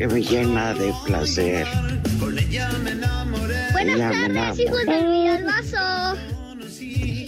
[0.00, 1.66] Que me llena de placer.
[2.18, 3.70] Con ella me enamoré.
[3.72, 4.62] Buenas me tardes, enamoré.
[4.62, 6.16] hijos del Villalbazo.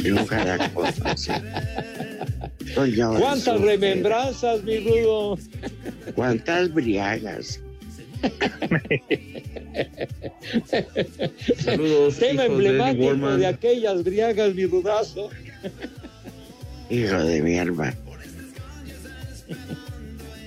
[0.02, 1.20] Y nunca da cosas.
[1.20, 1.32] sí.
[2.74, 5.38] Soy yo, ¿Cuántas remembranzas, mi rudo?
[6.14, 7.60] ¿Cuántas briagas?
[11.58, 13.38] Saludos, Tema de emblemático Borman.
[13.38, 15.28] de aquellas briagas, mi rudazo.
[16.88, 17.92] Hijo de mi alma.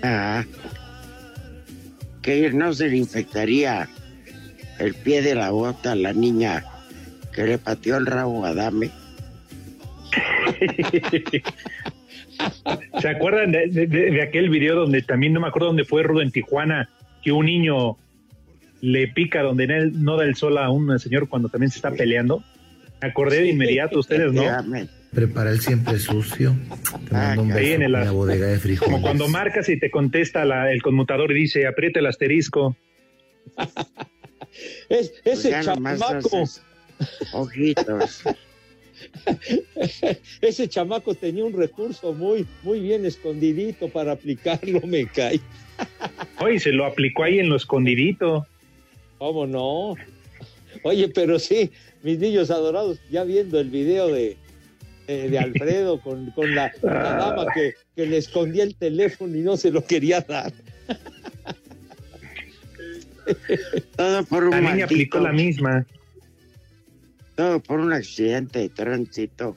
[0.01, 0.43] Ah,
[2.25, 3.87] que no se le infectaría
[4.79, 6.65] el pie de la bota a la niña
[7.31, 8.89] que le pateó el rabo a Dame.
[12.99, 16.31] ¿Se acuerdan de, de- aquel video donde también no me acuerdo dónde fue Rudo en
[16.31, 16.89] Tijuana,
[17.21, 17.95] que un niño
[18.81, 22.43] le pica donde no da el sol a un señor cuando también se está peleando?
[23.03, 24.41] Me acordé de inmediato, ustedes no.
[25.15, 26.55] Prepara el siempre sucio.
[27.07, 28.91] Te mando un Ah, beso en la bodega de frijoles.
[28.91, 32.75] Como cuando marcas y te contesta la- el conmutador y dice aprieta el asterisco.
[34.87, 36.43] Es, Pues ese chamaco,
[37.33, 38.23] Ojitos.
[40.41, 45.41] ese chamaco tenía un recurso muy, muy bien escondidito para aplicarlo, me cae.
[46.39, 48.47] Oye, se lo aplicó ahí en lo escondidito.
[49.17, 49.95] ¿Cómo no?
[50.83, 51.69] Oye, pero sí,
[52.01, 54.37] mis niños adorados, ya viendo el video de,
[55.07, 59.41] de, de Alfredo con, con la, la dama que, que le escondía el teléfono y
[59.41, 60.53] no se lo quería dar.
[63.95, 65.85] Todo por un La niña maldito- aplicó la misma.
[67.35, 69.55] Todo por un accidente de tránsito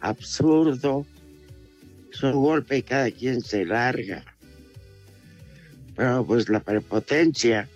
[0.00, 1.06] absurdo.
[2.12, 4.24] Es un golpe y cada quien se larga.
[5.96, 7.68] Pero pues la prepotencia.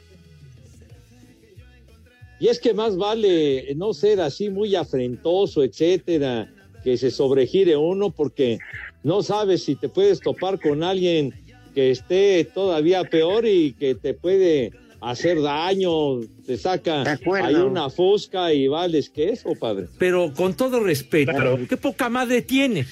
[2.41, 8.11] Y es que más vale no ser así muy afrentoso, etcétera, que se sobregire uno,
[8.11, 8.59] porque
[9.03, 11.33] no sabes si te puedes topar con alguien
[11.75, 17.03] que esté todavía peor y que te puede hacer daño, te saca
[17.43, 19.87] hay una fusca y vales que eso, padre.
[19.99, 21.59] Pero con todo respeto, Claro.
[21.69, 22.89] qué poca madre tienes.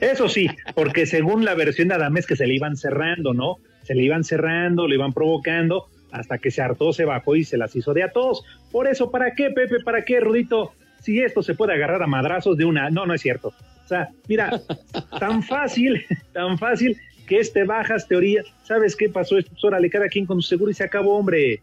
[0.00, 3.56] Eso sí, porque según la versión de Adamés que se le iban cerrando, ¿no?
[3.82, 7.58] Se le iban cerrando, le iban provocando, hasta que se hartó, se bajó y se
[7.58, 8.44] las hizo de a todos.
[8.72, 9.80] Por eso, ¿para qué, Pepe?
[9.80, 10.72] ¿Para qué, Rudito?
[11.00, 12.90] Si esto se puede agarrar a madrazos de una...
[12.90, 13.48] No, no es cierto.
[13.84, 14.60] O sea, mira,
[15.20, 18.42] tan fácil, tan fácil que este bajas teoría.
[18.64, 19.36] ¿Sabes qué pasó?
[19.36, 21.62] Pues órale, cada quien con su seguro y se acabó, hombre.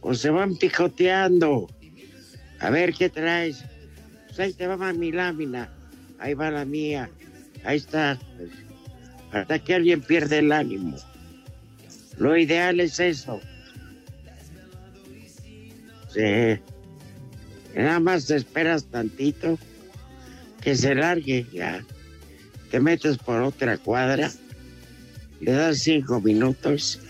[0.00, 1.68] O se van picoteando.
[2.60, 3.64] A ver qué traes.
[4.26, 5.70] Pues ahí te va mi lámina.
[6.18, 7.10] Ahí va la mía.
[7.64, 8.18] Ahí está.
[9.32, 10.96] Hasta que alguien pierde el ánimo.
[12.18, 13.40] Lo ideal es eso.
[16.08, 16.60] Sí.
[17.74, 19.58] Nada más esperas tantito
[20.60, 21.84] que se largue ya.
[22.70, 24.30] Te metes por otra cuadra,
[25.40, 27.00] le das cinco minutos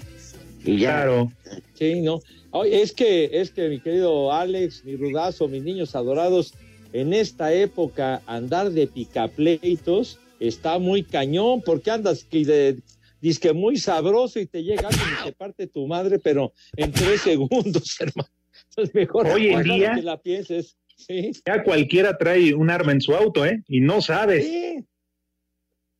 [0.65, 1.05] y ya.
[1.05, 1.33] Claro.
[1.75, 2.21] Sí, no.
[2.65, 6.55] Es que, es que mi querido Alex, mi rudazo, mis niños adorados,
[6.93, 14.41] en esta época andar de picapleitos está muy cañón, porque andas que de, muy sabroso
[14.41, 18.29] y te llega y te parte tu madre, pero en tres segundos, hermano.
[18.77, 20.77] Es mejor Hoy en día- que la pienses.
[20.97, 21.33] Sí.
[21.47, 23.63] Ya cualquiera trae un arma en su auto, ¿eh?
[23.67, 24.47] Y no sabes.
[24.47, 24.85] Sí.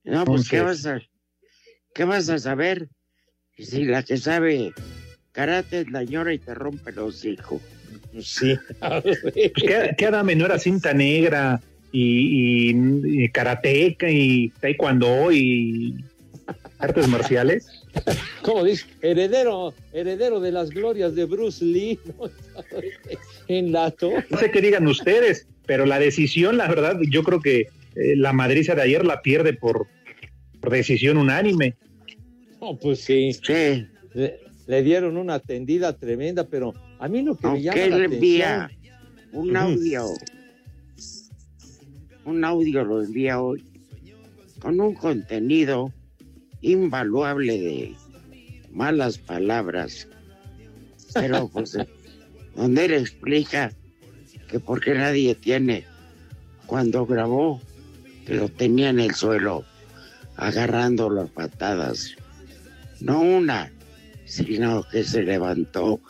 [0.05, 2.89] No, pues ¿qué vas Entonces- a, qué vas a saber?
[3.59, 4.73] Si la que sabe
[5.33, 7.61] karate es la ñora y te rompe los hijos.
[8.21, 8.57] Sí.
[9.03, 9.53] Pues
[9.97, 11.61] que Adame no era cinta negra
[11.93, 16.05] y, y, y karateca y taekwondo y
[16.79, 17.82] artes marciales.
[18.43, 22.31] Como dice, heredero, heredero de las glorias de Bruce Lee, ¿no?
[23.49, 24.25] en la torre.
[24.31, 27.61] No sé qué digan ustedes, pero la decisión, la verdad, yo creo que
[27.95, 29.87] eh, la madriza de ayer la pierde por,
[30.61, 31.75] por decisión unánime.
[32.61, 33.33] No, pues sí.
[33.33, 37.85] Sí, Le, le dieron una atendida tremenda, pero a mí lo que me llama la
[37.85, 38.13] atención.
[38.13, 38.71] envía
[39.33, 40.07] un audio,
[42.25, 43.65] un audio lo envía hoy
[44.61, 45.93] con un contenido
[46.63, 47.97] invaluable de
[48.71, 50.09] malas palabras,
[51.15, 51.77] pero pues
[52.57, 53.73] donde él explica
[54.49, 55.85] que por qué nadie tiene
[56.67, 57.61] cuando grabó
[58.27, 59.65] que lo tenía en el suelo
[60.37, 62.15] agarrando las patadas,
[63.01, 63.73] no una,
[64.25, 66.01] sino que se levantó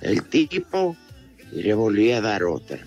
[0.00, 0.96] el tipo
[1.52, 2.78] y le volvió a dar otra.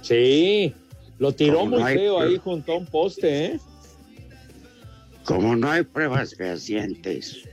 [0.00, 0.74] Sí,
[1.18, 3.60] lo tiró Como muy no hay feo ahí junto a un poste, ¿eh?
[5.32, 7.48] Como no hay pruebas fehacientes,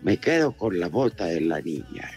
[0.00, 2.10] me quedo con la bota de la niña.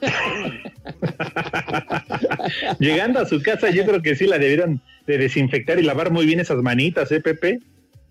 [2.78, 6.24] Llegando a su casa, yo creo que sí la debieron de desinfectar y lavar muy
[6.24, 7.60] bien esas manitas, ¿eh, Pepe?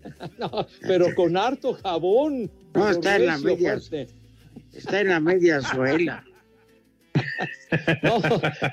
[0.38, 2.48] No, pero con harto jabón.
[2.74, 3.72] No, está en la media.
[3.72, 4.06] fuerte.
[4.72, 6.22] Está en la media suela.
[8.04, 8.20] No,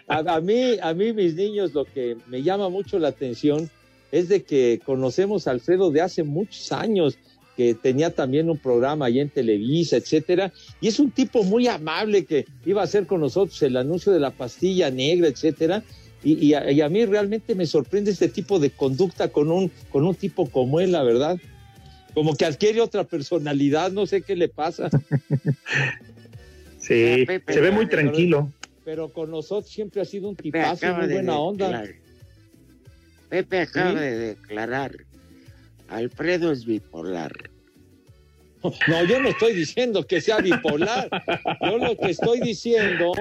[0.07, 3.67] a, a mí, a mí, mis niños, lo que me llama mucho la atención
[4.15, 7.17] es de que conocemos a Alfredo de hace muchos años,
[7.57, 12.23] que tenía también un programa allá en Televisa, etcétera, y es un tipo muy amable
[12.25, 15.83] que iba a hacer con nosotros el anuncio de la pastilla negra, etcétera.
[16.23, 19.69] Y, y a, y a mí realmente me sorprende este tipo de conducta con un,
[19.91, 21.37] con un tipo como él, la verdad.
[22.13, 24.89] Como que adquiere otra personalidad, no sé qué le pasa.
[26.79, 28.49] Sí, Pepe, se ve muy tranquilo.
[28.85, 31.65] pero con nosotros siempre ha sido un tipazo, muy de buena onda.
[31.65, 32.04] declarar.
[33.29, 33.97] Pepe acaba ¿Sí?
[33.97, 34.95] de declarar.
[35.87, 37.31] Alfredo es bipolar.
[38.87, 41.07] No, yo no estoy diciendo que sea bipolar.
[41.61, 43.11] Yo lo que estoy diciendo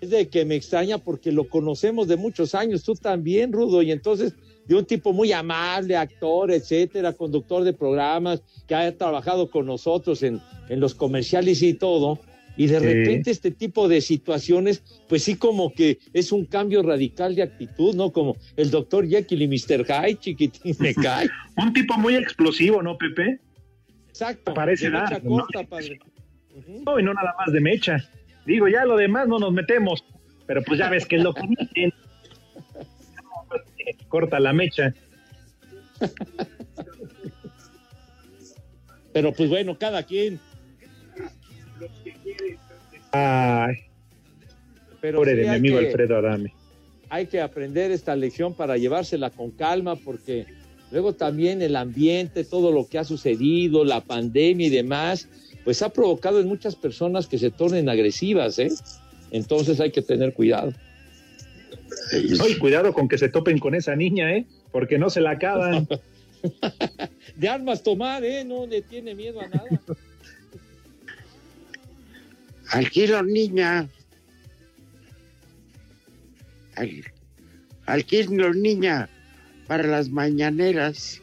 [0.00, 3.90] es de que me extraña porque lo conocemos de muchos años, tú también, Rudo, y
[3.90, 4.34] entonces
[4.66, 10.22] de un tipo muy amable, actor, etcétera, conductor de programas, que ha trabajado con nosotros
[10.22, 12.20] en, en los comerciales y todo,
[12.58, 12.84] y de Sí.
[12.86, 17.94] repente este tipo de situaciones, pues sí como que es un cambio radical de actitud,
[17.94, 18.12] ¿no?
[18.12, 19.86] Como el doctor Jekyll y Mr.
[19.86, 21.28] Hyde, chiquitín, me cae.
[21.56, 23.38] Un tipo muy explosivo, ¿no, Pepe?
[24.08, 24.52] Exacto.
[24.52, 25.46] Parece mecha ¿no?
[26.84, 27.96] No, y no nada más de mecha.
[28.44, 30.04] Digo, ya lo demás no nos metemos,
[30.46, 31.92] pero pues ya ves que es lo que dicen.
[34.08, 34.92] Corta la mecha.
[39.12, 40.40] Pero pues bueno, cada quien.
[43.12, 43.74] Ay,
[45.00, 46.52] Pero pobre sí de mi amigo que- Alfredo Adame.
[47.10, 50.44] Hay que aprender esta lección para llevársela con calma, porque
[50.90, 55.26] luego también el ambiente, todo lo que ha sucedido, la pandemia y demás,
[55.64, 58.70] pues ha provocado en muchas personas que se tornen agresivas, ¿eh?
[59.30, 60.72] Entonces hay que tener cuidado.
[62.38, 64.44] No, y cuidado con que se topen con esa niña, ¿eh?
[64.70, 65.88] Porque no se la acaban.
[67.36, 68.44] De armas tomar, ¿eh?
[68.44, 69.64] No le tiene miedo a nada.
[72.70, 73.88] Alquilo niña.
[76.76, 77.04] Al,
[77.86, 79.08] alquilo niña
[79.66, 81.22] para las mañaneras.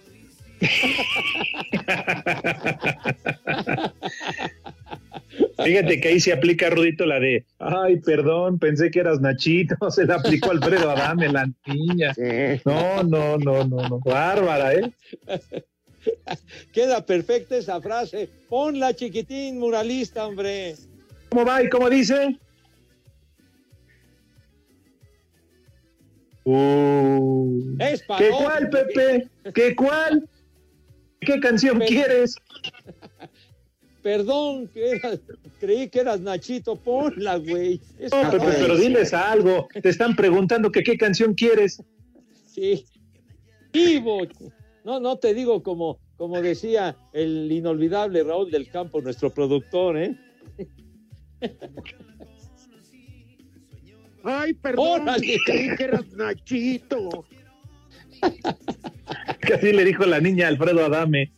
[5.63, 10.05] Fíjate que ahí se aplica, Rudito, la de, ay, perdón, pensé que eras Nachito, se
[10.05, 12.13] la aplicó Alfredo Adame, la niña.
[12.13, 12.61] Sí.
[12.65, 14.91] No, no, no, no, no, bárbara, ¿eh?
[16.71, 18.29] Queda perfecta esa frase.
[18.49, 20.75] Ponla, chiquitín, muralista, hombre.
[21.35, 22.39] ¿Cómo va y cómo dice?
[26.45, 27.75] Uh,
[28.17, 29.29] ¿Qué cuál, Pepe?
[29.53, 30.29] ¿Qué cuál?
[31.19, 31.91] ¿Qué canción Pepe.
[31.91, 32.37] quieres?
[34.01, 35.01] Perdón, que
[35.59, 36.77] creí que eras Nachito.
[36.77, 37.81] Ponla, güey.
[37.99, 39.67] No, Pepe, pero diles algo.
[39.83, 41.83] Te están preguntando que qué canción quieres.
[42.45, 42.85] Sí.
[43.73, 44.21] Vivo.
[44.85, 50.17] No, no te digo como, como decía el inolvidable Raúl del Campo, nuestro productor, ¿eh?
[54.23, 55.37] Ay, perdón, Órale.
[55.45, 57.25] creí que eras Nachito.
[59.41, 61.31] Que así le dijo la niña Alfredo Adame.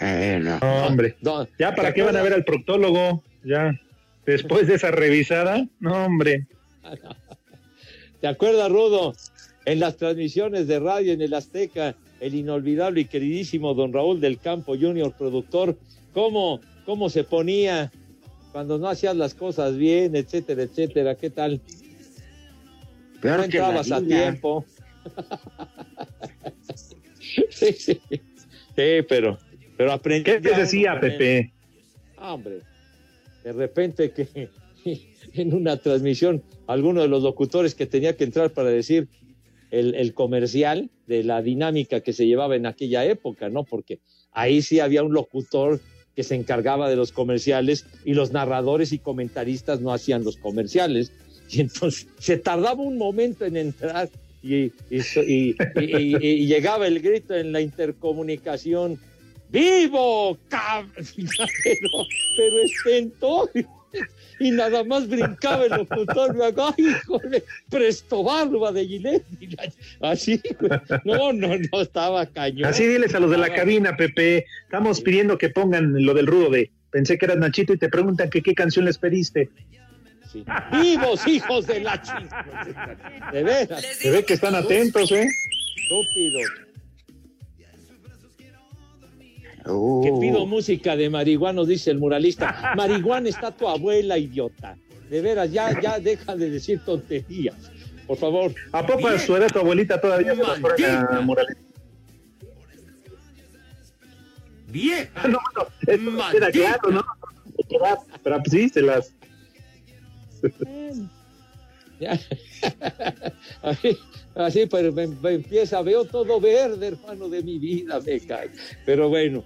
[0.00, 1.16] Bueno, No, hombre.
[1.20, 3.24] No, ¿Ya para ¿te qué van a ver al proctólogo?
[3.44, 3.72] Ya.
[4.26, 5.66] Después de esa revisada.
[5.80, 6.46] No, hombre.
[8.20, 9.14] ¿Te acuerdas, Rudo?
[9.64, 14.38] En las transmisiones de radio en el Azteca, el inolvidable y queridísimo don Raúl del
[14.38, 15.76] Campo Junior, productor,
[16.12, 17.92] cómo, cómo se ponía
[18.52, 21.14] cuando no hacías las cosas bien, etcétera, etcétera.
[21.14, 21.60] ¿Qué tal?
[23.20, 24.64] peor no entrabas a tiempo.
[27.50, 28.00] sí, sí.
[28.10, 29.38] Sí, pero,
[29.76, 30.24] pero aprendí.
[30.24, 31.52] ¿Qué te decía, Pepe?
[32.16, 32.60] Ah, hombre,
[33.44, 34.48] de repente que
[35.34, 39.08] en una transmisión, alguno de los locutores que tenía que entrar para decir
[39.70, 43.64] el, el comercial de la dinámica que se llevaba en aquella época, ¿no?
[43.64, 44.00] Porque
[44.32, 45.80] ahí sí había un locutor
[46.14, 51.12] que se encargaba de los comerciales y los narradores y comentaristas no hacían los comerciales.
[51.50, 54.10] Y entonces se tardaba un momento en entrar
[54.42, 58.98] y, y, y- llegaba el grito en la intercomunicación.
[59.50, 60.36] ¡Vivo!
[60.48, 60.86] cab-".
[61.64, 61.88] Pero,
[62.36, 63.68] pero estentorio.
[64.40, 66.34] Y nada más brincaba el locutor.
[66.34, 67.42] Me hago, ¡ay, híjole!
[67.68, 70.70] Presto barba de la- Así, güey.
[71.04, 72.66] No, no, no, estaba cañón.
[72.66, 74.46] Así diles a los de la cabina, Pepe.
[74.62, 78.30] Estamos pidiendo que pongan lo del rudo de pensé que eras Nachito y te preguntan
[78.30, 79.50] que qué canción les pediste.
[80.32, 80.44] Sí.
[80.72, 82.96] ¡Vivos, hijos de la chica!
[83.32, 85.26] De veras, Se ve que están atentos, ¿eh?
[85.82, 86.40] estúpido.
[90.02, 92.72] Que pido música de marihuana, dice el muralista.
[92.74, 94.76] Marihuana está tu abuela, idiota.
[95.10, 97.70] De veras, ya, ya deja de decir tonterías.
[98.06, 98.54] Por favor.
[98.72, 101.20] ¿A poco a su edad tu abuelita todavía Maldita.
[101.22, 101.56] Morales?
[104.68, 105.28] Vieja.
[105.28, 105.38] No,
[105.86, 107.04] bueno, eso queda claro, ¿no?
[108.22, 109.14] Pero pues, sí, se las...
[113.60, 113.98] Así,
[114.36, 118.52] así, pero me, me empieza, veo todo verde, hermano de mi vida, me cae.
[118.86, 119.42] Pero bueno,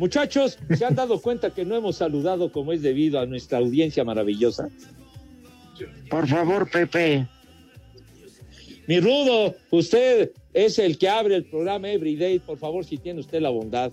[0.00, 4.02] muchachos, ¿se han dado cuenta que no hemos saludado como es debido a nuestra audiencia
[4.02, 4.68] maravillosa?
[6.08, 7.28] Por favor, Pepe.
[8.86, 13.40] Mi Rudo, usted es el que abre el programa Everyday, por favor, si tiene usted
[13.40, 13.92] la bondad.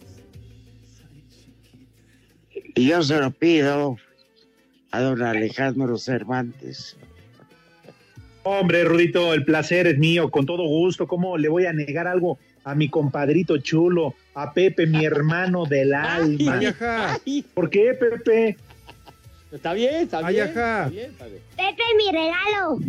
[2.75, 3.97] Y yo se lo pido
[4.91, 6.97] a don Alejandro Cervantes.
[8.43, 11.05] Hombre, Rudito, el placer es mío, con todo gusto.
[11.05, 15.93] ¿Cómo le voy a negar algo a mi compadrito chulo, a Pepe, mi hermano del
[15.95, 16.59] alma?
[17.25, 18.55] Ay, ¿Por qué, Pepe?
[19.51, 20.49] está bien, está Ay, bien.
[20.49, 20.77] ajá.
[20.83, 21.41] Está bien, está bien.
[21.55, 22.79] Pepe, mi regalo.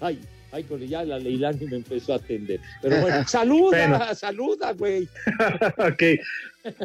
[0.00, 0.20] Ay,
[0.52, 2.60] ay, con ya la Leilani me empezó a atender.
[2.82, 4.14] Pero bueno, saluda, Bueno.
[4.14, 5.08] saluda, güey.
[5.78, 6.02] ok.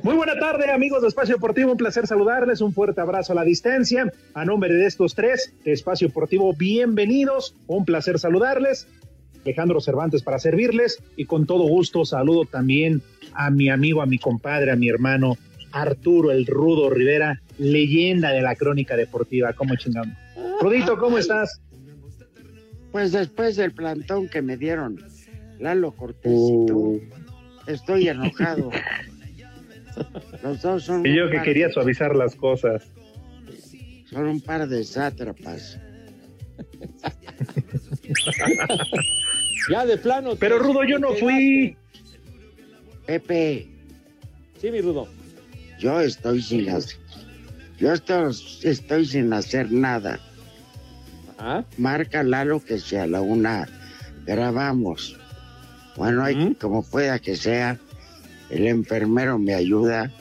[0.04, 1.72] Muy buena tarde, amigos de Espacio Deportivo.
[1.72, 2.62] Un placer saludarles.
[2.62, 4.12] Un fuerte abrazo a la distancia.
[4.34, 7.54] A nombre de estos tres de Espacio Deportivo, bienvenidos.
[7.68, 8.88] Un placer saludarles.
[9.50, 11.02] Alejandro Cervantes para servirles.
[11.16, 13.02] Y con todo gusto saludo también
[13.34, 15.38] a mi amigo, a mi compadre, a mi hermano
[15.72, 19.54] Arturo el Rudo Rivera, leyenda de la crónica deportiva.
[19.54, 20.16] ¿Cómo chingamos?
[20.62, 21.62] Rudito, ¿cómo estás?
[22.92, 25.00] Pues después del plantón que me dieron
[25.60, 27.02] Lalo Cortés y tú,
[27.68, 28.70] estoy enojado.
[30.44, 32.88] Los dos son Y yo que quería suavizar las cosas.
[34.10, 35.80] son un par de sátrapas.
[39.68, 40.36] Ya de plano.
[40.40, 41.76] Pero te- Rudo, yo no fui.
[43.06, 43.68] Pepe,
[44.62, 45.08] Sí, mi Rudo.
[45.80, 46.98] yo estoy sin hacer,
[47.80, 50.20] yo estoy, estoy sin hacer nada.
[51.38, 51.66] Ajá.
[51.78, 53.68] Marca Lalo que sea la una
[54.26, 55.18] grabamos.
[55.96, 57.80] Bueno, hay, como pueda que sea,
[58.52, 60.12] el enfermero me ayuda,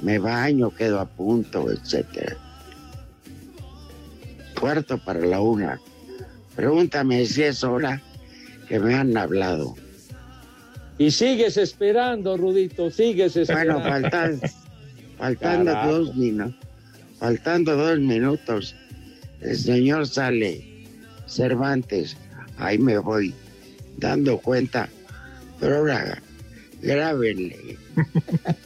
[0.00, 2.36] me baño, quedo a punto, etcétera.
[4.58, 5.78] Cuarto para la una.
[6.56, 8.00] Pregúntame si es hora
[8.68, 9.74] que me han hablado.
[10.98, 13.80] Y sigues esperando, Rudito, sigues esperando.
[13.80, 14.40] Bueno, faltan,
[15.18, 15.92] faltando Carajo.
[15.98, 16.54] dos minutos,
[17.18, 18.76] faltando dos minutos,
[19.40, 20.64] el señor sale,
[21.26, 22.16] Cervantes,
[22.58, 23.34] ahí me voy
[23.98, 24.88] dando cuenta,
[25.60, 26.22] pero ahora
[26.82, 27.76] grábenle.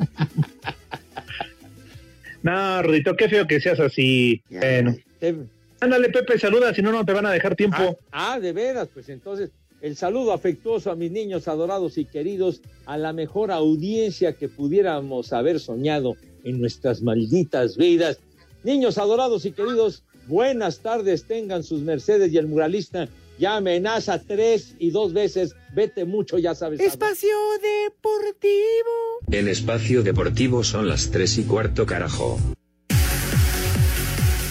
[2.42, 4.42] No, Rudito, qué feo que seas así.
[4.48, 4.96] Ya, Bueno.
[5.18, 5.34] Te-
[5.80, 7.98] Ándale, Pepe, saluda, si no, no te van a dejar tiempo.
[8.12, 12.60] Ah, ah, de veras, pues entonces el saludo afectuoso a mis niños adorados y queridos,
[12.86, 18.18] a la mejor audiencia que pudiéramos haber soñado en nuestras malditas vidas.
[18.64, 23.08] Niños adorados y queridos, buenas tardes, tengan sus mercedes y el muralista
[23.38, 26.80] ya amenaza tres y dos veces, vete mucho, ya sabes.
[26.80, 29.20] Espacio Deportivo.
[29.30, 32.38] En espacio deportivo son las 3 y cuarto carajo.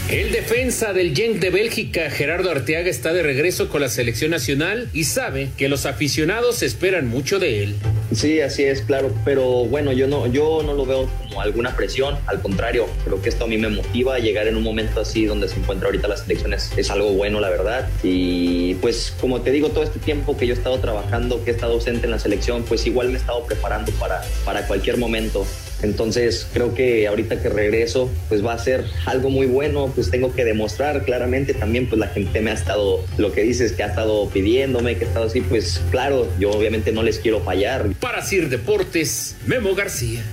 [0.10, 4.90] El defensa del Genk de Bélgica, Gerardo Arteaga, está de regreso con la selección nacional
[4.94, 7.76] y sabe que los aficionados esperan mucho de él.
[8.14, 12.18] Sí, así es, claro, pero bueno, yo no, yo no lo veo como alguna presión,
[12.26, 15.50] al contrario, creo que esto a mí me motiva llegar en un momento así donde
[15.50, 19.52] se encuentra ahorita la selección es, es algo bueno, la verdad, y pues como te
[19.52, 22.20] digo, todo este tiempo que yo he estado trabajando, que he estado ausente en la
[22.20, 25.46] selección, pues igual me he estado preparando para, para cualquier momento.
[25.82, 30.34] Entonces creo que ahorita que regreso pues va a ser algo muy bueno, pues tengo
[30.34, 33.88] que demostrar claramente también pues la gente me ha estado, lo que dices que ha
[33.88, 37.90] estado pidiéndome, que ha estado así, pues claro, yo obviamente no les quiero fallar.
[38.00, 40.24] Para Sir Deportes, Memo García.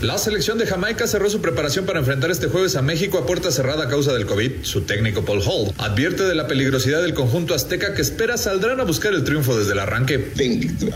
[0.00, 3.50] La selección de Jamaica cerró su preparación para enfrentar este jueves a México a puerta
[3.50, 4.62] cerrada a causa del COVID.
[4.62, 8.84] Su técnico Paul Hall advierte de la peligrosidad del conjunto azteca que espera saldrán a
[8.84, 10.30] buscar el triunfo desde el arranque.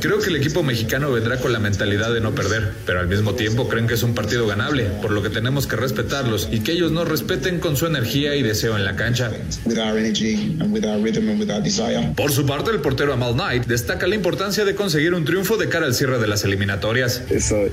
[0.01, 3.35] Creo que el equipo mexicano vendrá con la mentalidad de no perder, pero al mismo
[3.35, 6.71] tiempo creen que es un partido ganable, por lo que tenemos que respetarlos y que
[6.71, 9.33] ellos nos respeten con su energía y deseo en la cancha.
[12.15, 15.69] Por su parte, el portero Amal Knight destaca la importancia de conseguir un triunfo de
[15.69, 17.23] cara al cierre de las eliminatorias.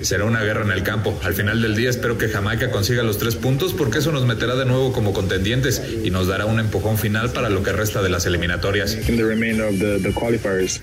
[0.01, 1.18] Será una guerra en el campo.
[1.23, 4.55] Al final del día espero que Jamaica consiga los tres puntos porque eso nos meterá
[4.55, 8.09] de nuevo como contendientes y nos dará un empujón final para lo que resta de
[8.09, 8.97] las eliminatorias.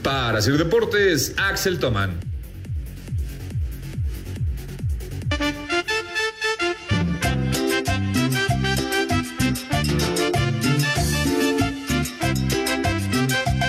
[0.02, 2.21] Para Sir Deportes, Axel Toman.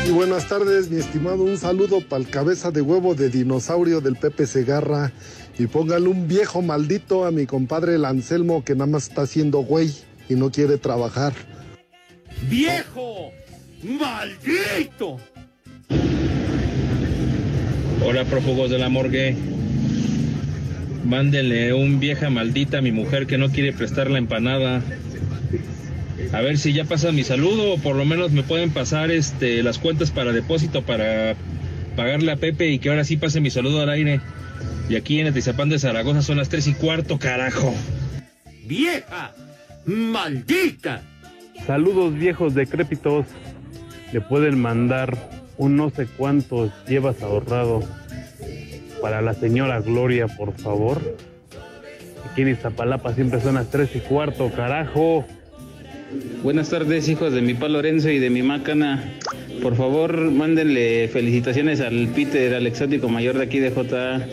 [0.05, 1.43] Y buenas tardes, mi estimado.
[1.43, 5.11] Un saludo para el cabeza de huevo de dinosaurio del Pepe Segarra.
[5.59, 9.59] Y póngale un viejo maldito a mi compadre el Anselmo que nada más está haciendo
[9.59, 9.91] güey
[10.29, 11.33] y no quiere trabajar.
[12.47, 13.31] ¡Viejo!
[13.83, 15.17] ¡Maldito!
[18.05, 19.35] Hola, prófugos de la morgue.
[21.03, 24.83] Mándenle un vieja maldita a mi mujer que no quiere prestar la empanada.
[26.33, 29.63] A ver si ya pasa mi saludo o por lo menos me pueden pasar este
[29.63, 31.35] las cuentas para depósito para
[31.95, 34.21] pagarle a Pepe y que ahora sí pase mi saludo al aire.
[34.89, 37.73] Y aquí en Atizapán de Zaragoza son las tres y cuarto, carajo.
[38.65, 39.33] ¡Vieja!
[39.85, 41.01] ¡Maldita!
[41.65, 43.25] Saludos viejos decrépitos.
[44.13, 45.17] Le pueden mandar
[45.57, 47.83] un no sé cuántos llevas ahorrado
[49.01, 51.17] para la señora Gloria, por favor.
[52.31, 55.25] Aquí en Iztapalapa siempre son las tres y cuarto, carajo.
[56.43, 59.03] Buenas tardes, hijos de mi pa Lorenzo y de mi Macana.
[59.61, 64.25] Por favor, mándenle felicitaciones al Peter, al exótico mayor de aquí de J,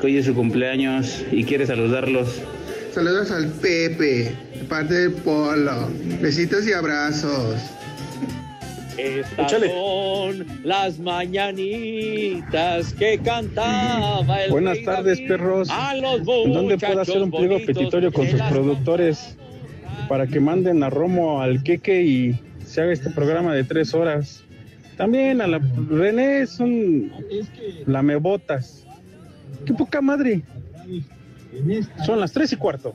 [0.00, 2.40] que hoy es su cumpleaños y quiere saludarlos.
[2.92, 5.88] Saludos al Pepe, de parte del Polo.
[6.20, 7.56] Besitos y abrazos.
[8.96, 15.68] Estas son las mañanitas que cantaba el Buenas rey tardes, David perros.
[15.70, 19.36] A los ¿En dónde puedo hacer un pliego petitorio con sus productores
[20.08, 24.42] para que manden a Romo al Queque y se haga este programa de tres horas?
[24.96, 27.10] También a la René es un
[27.86, 28.84] lamebotas.
[29.64, 30.42] ¡Qué poca madre!
[32.06, 32.94] Son las tres y cuarto.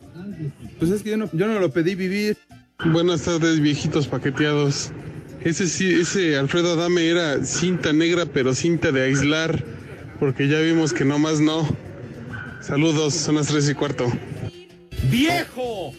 [0.79, 2.37] Pues es que yo no, yo no lo pedí vivir.
[2.85, 4.91] Buenas tardes, viejitos paqueteados.
[5.43, 9.63] Ese sí, ese Alfredo Adame era cinta negra, pero cinta de aislar,
[10.19, 11.67] porque ya vimos que nomás no.
[12.61, 14.11] Saludos, son las tres y cuarto.
[15.11, 15.93] ¡Viejo!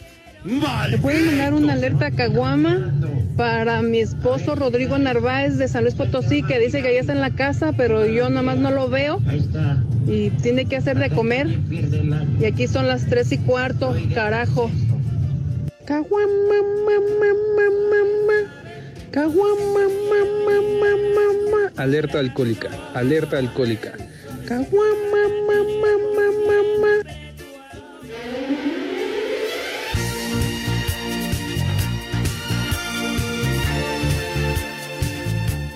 [0.44, 2.92] ¿Me pueden mandar una alerta a Caguama
[3.36, 7.20] para mi esposo Rodrigo Narváez de San Luis Potosí que dice que ya está en
[7.20, 9.20] la casa, pero yo nada más no lo veo
[10.06, 11.48] y tiene que hacer de comer?
[12.40, 14.70] Y aquí son las tres y cuarto, carajo.
[21.76, 23.92] Alerta alcohólica, alerta alcohólica.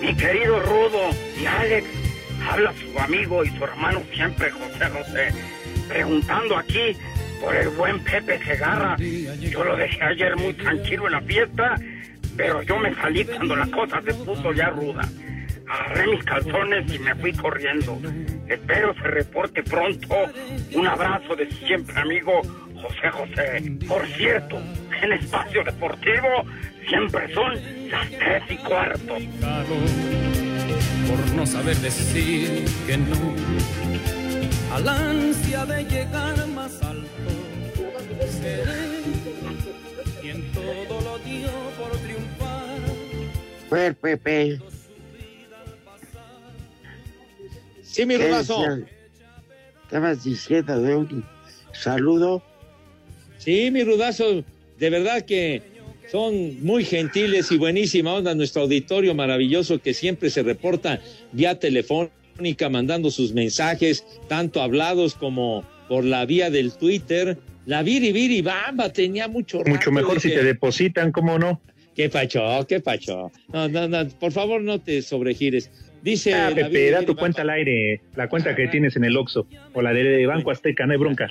[0.00, 1.86] Mi querido Rudo y Alex,
[2.50, 5.32] habla su amigo y su hermano siempre, José José,
[5.88, 6.96] preguntando aquí
[7.40, 8.96] por el buen Pepe Segarra.
[8.96, 11.76] Yo lo dejé ayer muy tranquilo en la fiesta,
[12.36, 15.08] pero yo me salí cuando la cosa se puso ya ruda.
[15.68, 18.00] Agarré mis calzones y me fui corriendo.
[18.48, 20.16] Espero se reporte pronto.
[20.74, 22.42] Un abrazo de siempre amigo
[22.74, 23.72] José José.
[23.86, 24.60] Por cierto,
[25.00, 26.44] en Espacio Deportivo
[26.88, 27.54] siempre son
[27.88, 29.16] las tres y cuarto.
[31.10, 33.34] Por no saber decir que no
[34.72, 37.08] al ansia de llegar más alto.
[38.40, 39.02] Seré
[40.20, 42.78] quien todo lo dio por triunfar.
[43.68, 44.60] Fue Pepe.
[47.82, 48.62] Sí, mi ¿Qué rudazo.
[48.62, 48.86] decía?
[49.84, 51.24] Estabas diciendo de un
[51.72, 52.42] saludo.
[53.38, 54.44] Sí, mi rudazo.
[54.78, 55.79] de verdad que
[56.10, 61.00] son muy gentiles y buenísima onda nuestro auditorio maravilloso que siempre se reporta
[61.32, 67.38] vía telefónica, mandando sus mensajes, tanto hablados como por la vía del Twitter.
[67.66, 71.60] La Viri Viri Bamba tenía mucho rato, Mucho mejor si te depositan, ¿cómo no?
[71.94, 72.40] ¿Qué pacho?
[72.66, 73.30] ¿Qué pacho?
[73.52, 75.70] No, no, no, por favor no te sobregires.
[76.02, 79.04] Dice Ah, Pepe, Viri da tu Bamba- cuenta al aire, la cuenta que tienes en
[79.04, 81.30] el Oxxo, o la de Banco Azteca, no hay bronca.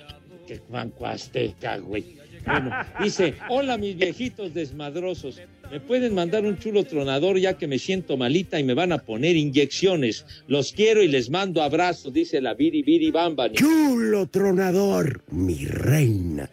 [0.70, 2.18] Banco Azteca, güey.
[2.46, 2.72] Bueno,
[3.02, 8.18] dice, hola mis viejitos desmadrosos, ¿me pueden mandar un chulo tronador ya que me siento
[8.18, 10.26] malita y me van a poner inyecciones?
[10.48, 13.52] Los quiero y les mando abrazos, dice la Viri Viri Bamba.
[13.52, 16.50] Chulo tronador, mi reina.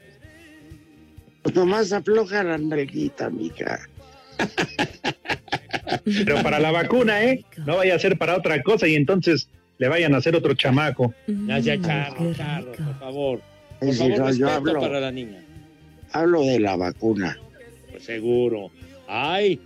[1.55, 3.81] Nomás afloja la nalguita, mija.
[6.05, 7.45] Pero para la vacuna, ¿eh?
[7.65, 11.15] No vaya a ser para otra cosa y entonces le vayan a hacer otro chamaco.
[11.47, 13.41] Ya, ya, charro, charro, por favor.
[13.79, 14.81] Por Sí, favor, no, yo respeto hablo.
[14.81, 15.43] para la niña.
[16.17, 17.39] Hablo de la vacuna.
[17.91, 18.71] Pues seguro.
[19.07, 19.61] Ay,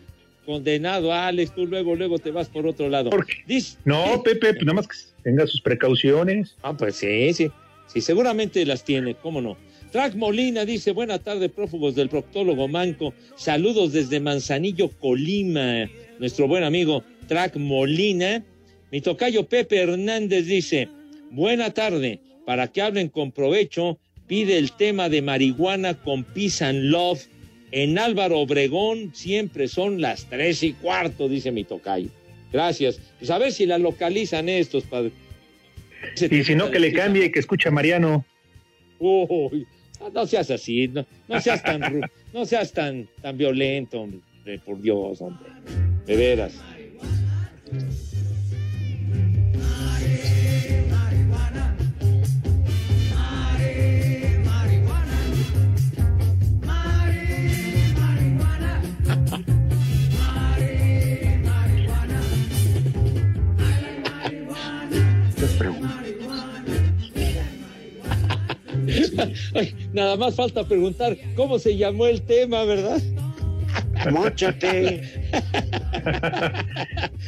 [0.44, 3.10] condenado, Alex, tú luego, luego te vas por otro lado.
[3.46, 6.56] Dice, No, Pepe, pues nada más que tenga sus precauciones.
[6.62, 7.50] Ah, pues sí, sí.
[7.86, 9.56] Sí, seguramente las tiene, cómo no.
[9.92, 13.14] Track Molina dice, buena tarde, prófugos del proctólogo Manco.
[13.36, 15.88] Saludos desde Manzanillo, Colima.
[16.18, 18.44] Nuestro buen amigo Track Molina.
[18.90, 20.88] Mi tocayo Pepe Hernández dice,
[21.30, 23.98] buena tarde, para que hablen con provecho,
[24.30, 27.26] pide el tema de marihuana con Peace and Love.
[27.72, 32.08] En Álvaro Obregón siempre son las tres y cuarto, dice mi tocayo.
[32.52, 33.00] Gracias.
[33.18, 35.10] Pues a ver si la localizan estos, padre.
[36.30, 38.24] Y si no, que le cambie y que escuche a Mariano.
[39.00, 39.66] Uy,
[40.14, 42.00] no, seas así, no, no seas tan
[42.32, 44.20] no seas tan, tan violento, hombre,
[44.64, 45.50] por Dios, hombre.
[46.06, 46.54] De veras.
[69.54, 73.00] Ay, nada más falta preguntar cómo se llamó el tema, ¿verdad?
[74.10, 75.02] Móchate.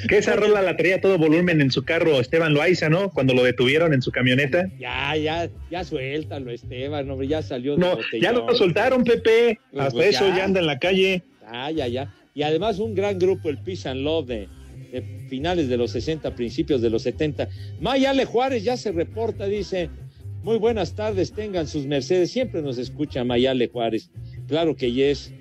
[0.08, 3.10] Que esa rola la traía a todo volumen en su carro Esteban Loaiza, ¿no?
[3.10, 4.68] Cuando lo detuvieron en su camioneta.
[4.78, 8.20] Ya, ya, ya suéltalo, Esteban, hombre, ya salió de No, botellón.
[8.20, 9.60] ya lo soltaron, Pepe.
[9.70, 10.36] Pues, Hasta pues, eso ya.
[10.38, 11.22] ya anda en la calle.
[11.46, 12.12] Ah, ya, ya.
[12.34, 14.48] Y además un gran grupo, el Peace and Love, de,
[14.90, 17.48] de finales de los 60, principios de los 70.
[17.80, 19.90] Mayale Juárez ya se reporta, dice,
[20.42, 22.30] muy buenas tardes, tengan sus mercedes.
[22.30, 24.10] Siempre nos escucha Mayale Juárez.
[24.48, 25.32] Claro que yes.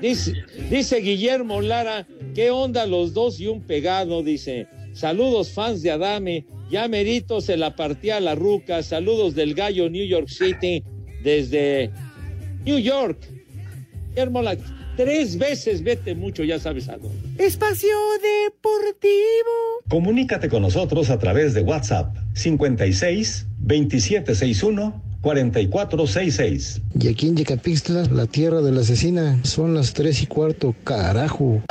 [0.00, 4.22] Dice, Guillermo Lara, ¿qué onda los dos y un pegado?
[4.22, 9.90] Dice, saludos fans de Adame, ya merito se la partía la ruca, saludos del gallo
[9.90, 10.82] New York City,
[11.22, 11.90] desde
[12.64, 13.28] New York.
[14.10, 17.44] Guillermo Lara, tres veces vete mucho, ya sabes a dónde.
[17.44, 19.10] Espacio Deportivo.
[19.88, 26.80] Comunícate con nosotros a través de WhatsApp 56 2761 4466.
[27.00, 31.62] Y aquí en Yecapixtla, la tierra de la asesina, son las tres y cuarto, carajo.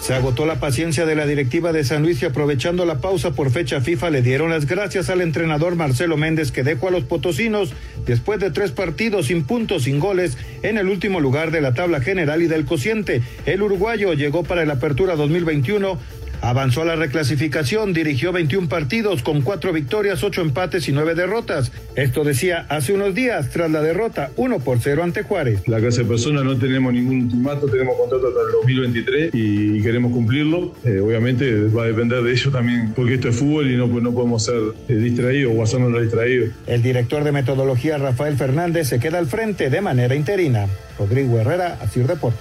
[0.00, 3.50] Se agotó la paciencia de la directiva de San Luis y aprovechando la pausa por
[3.50, 7.74] fecha FIFA le dieron las gracias al entrenador Marcelo Méndez que dejó a los potosinos
[8.06, 12.00] después de tres partidos sin puntos, sin goles, en el último lugar de la tabla
[12.00, 13.22] general y del cociente.
[13.44, 15.98] El uruguayo llegó para el Apertura 2021.
[16.42, 21.70] Avanzó a la reclasificación, dirigió 21 partidos con cuatro victorias, ocho empates y nueve derrotas.
[21.96, 25.68] Esto decía hace unos días tras la derrota 1 por 0 ante Juárez.
[25.68, 30.12] La clase de personas no tenemos ningún ultimato, tenemos contrato hasta el 2023 y queremos
[30.12, 30.74] cumplirlo.
[30.84, 34.02] Eh, obviamente va a depender de ello también, porque esto es fútbol y no, pues
[34.02, 36.50] no podemos ser eh, distraídos o hacernos distraídos.
[36.66, 40.66] El director de metodología Rafael Fernández se queda al frente de manera interina.
[40.98, 42.40] Rodrigo Herrera, Asir Deportes.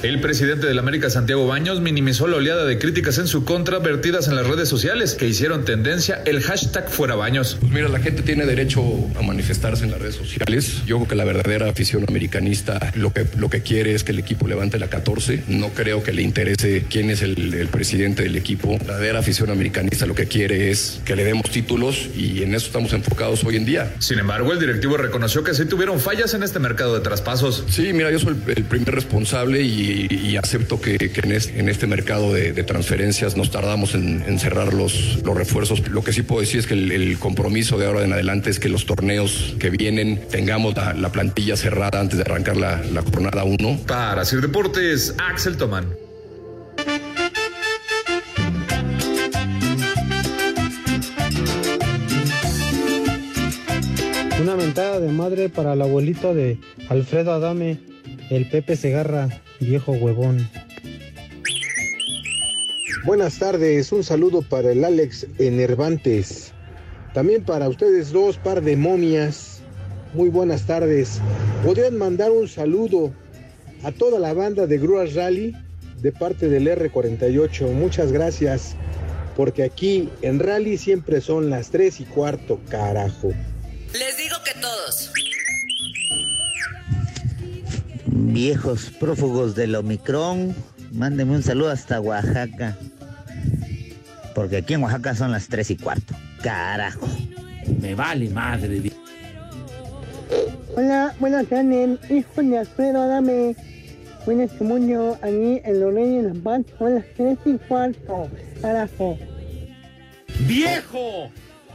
[0.00, 4.28] El presidente del América, Santiago Baños, minimizó la oleada de críticas en su contra vertidas
[4.28, 7.56] en las redes sociales que hicieron tendencia el hashtag Fuera Baños.
[7.58, 8.80] Pues mira, la gente tiene derecho
[9.18, 10.82] a manifestarse en las redes sociales.
[10.86, 14.20] Yo creo que la verdadera afición americanista lo que, lo que quiere es que el
[14.20, 15.42] equipo levante la 14.
[15.48, 18.78] No creo que le interese quién es el, el presidente del equipo.
[18.78, 22.66] La verdadera afición americanista lo que quiere es que le demos títulos y en eso
[22.66, 23.92] estamos enfocados hoy en día.
[23.98, 27.64] Sin embargo, el directivo reconoció que sí tuvieron fallas en este mercado de traspasos.
[27.68, 31.58] Sí, mira, yo soy el, el primer responsable y, y acepto que, que en, este,
[31.58, 35.88] en, este, mercado de, de transferencias nos tardamos en, en, cerrar los, los refuerzos.
[35.88, 38.58] Lo que sí puedo decir es que el, el, compromiso de ahora en adelante es
[38.58, 43.02] que los torneos que vienen tengamos la, la plantilla cerrada antes de arrancar la, la
[43.02, 43.80] jornada 1.
[43.86, 45.86] Para Sir Deportes, Axel Tomán.
[54.58, 57.78] mentada de madre para el abuelito de Alfredo Adame,
[58.28, 59.28] el Pepe Segarra,
[59.60, 60.48] viejo huevón.
[63.04, 66.52] Buenas tardes, un saludo para el Alex Enervantes.
[67.14, 69.60] También para ustedes dos, par de momias.
[70.14, 71.20] Muy buenas tardes.
[71.64, 73.12] ¿Podrían mandar un saludo
[73.82, 75.54] a toda la banda de Grúas Rally
[76.00, 77.72] de parte del R48?
[77.72, 78.76] Muchas gracias,
[79.36, 83.32] porque aquí en Rally siempre son las 3 y cuarto, carajo.
[83.92, 85.10] Les digo que todos.
[88.20, 90.52] Viejos prófugos del Omicron,
[90.92, 92.76] mándenme un saludo hasta Oaxaca.
[94.34, 96.14] Porque aquí en Oaxaca son las 3 y cuarto.
[96.42, 97.06] Carajo.
[97.80, 98.90] Me vale madre.
[100.74, 103.56] Hola, buenas tardes, hijo de Alfredo, dame
[104.26, 108.28] buen testimonio aquí en Lorena y La Paz, son las 3 y cuarto,
[108.60, 109.16] carajo.
[110.40, 111.30] ¡Viejo!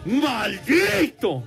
[0.06, 1.44] ¡Maldito!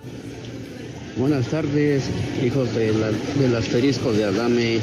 [1.17, 2.05] Buenas tardes,
[2.45, 4.79] hijos de la- del asterisco de Adame.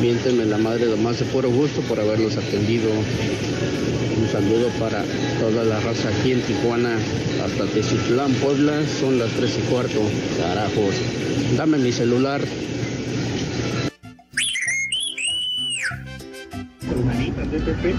[0.00, 2.88] Miéntenme la madre de más de puro gusto por haberlos atendido.
[2.90, 5.04] Un saludo para
[5.40, 6.96] toda la raza aquí en Tijuana,
[7.44, 10.00] hasta Teciutlán, Puebla, son las 3 y cuarto.
[10.38, 10.94] Carajos,
[11.56, 12.40] dame mi celular.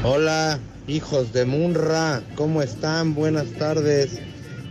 [0.04, 3.14] Hola, hijos de Munra, ¿cómo están?
[3.14, 4.20] Buenas tardes.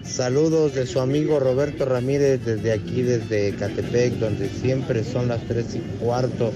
[0.05, 5.67] Saludos de su amigo Roberto Ramírez desde aquí, desde Catepec, donde siempre son las 3
[5.75, 6.53] y cuarto.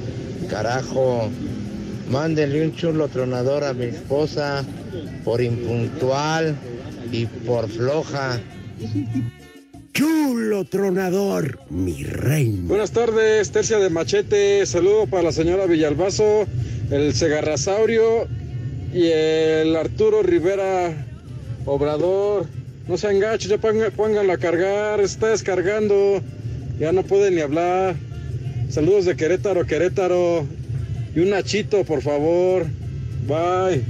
[0.50, 1.30] Carajo,
[2.11, 4.64] mándenle un chulo tronador a mi esposa
[5.24, 6.56] por impuntual
[7.11, 8.40] y por floja.
[9.92, 12.68] Chulo tronador, mi reina.
[12.68, 14.66] Buenas tardes, Tercia de Machete.
[14.66, 16.46] Saludo para la señora Villalbazo,
[16.90, 18.28] el Segarrasaurio
[18.92, 21.06] y el Arturo Rivera
[21.64, 22.46] Obrador.
[22.88, 26.22] No sean gachos, ya ponga- pónganlo a cargar, está descargando,
[26.79, 27.96] ya no puede ni hablar.
[28.70, 30.46] Saludos de Querétaro, Querétaro.
[31.14, 32.66] Y un Nachito, por favor.
[33.27, 33.83] Bye.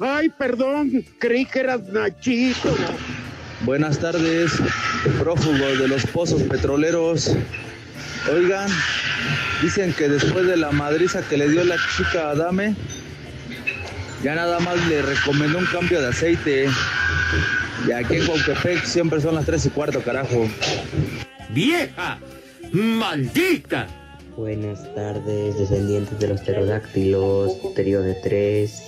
[0.00, 2.74] Ay, perdón, creí que eras Nachito.
[3.62, 4.52] Buenas tardes,
[5.20, 7.32] prófugos de los pozos petroleros.
[8.32, 8.68] Oigan,
[9.62, 12.74] dicen que después de la madriza que le dio la chica a Adame,
[14.24, 16.66] ya nada más le recomendó un cambio de aceite.
[17.86, 20.46] Y aquí en Cuauhtémoc siempre son las 3 y cuarto, carajo.
[21.50, 22.18] ¡Vieja!
[22.72, 23.88] ¡Maldita!
[24.36, 28.82] Buenas tardes, descendientes de los pterodáctilos, trío de tres.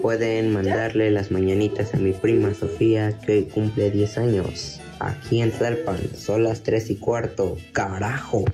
[0.00, 4.80] Pueden mandarle las mañanitas a mi prima Sofía, que hoy cumple 10 años.
[4.98, 7.56] Aquí en Tlalpan, son las 3 y cuarto.
[7.72, 8.44] ¡Carajo!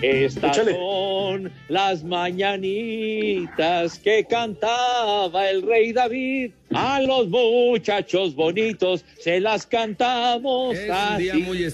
[0.00, 0.66] Estas son
[1.68, 6.52] las mañanitas que cantaba el rey David.
[6.72, 11.64] A los muchachos bonitos se las cantamos Es un día muy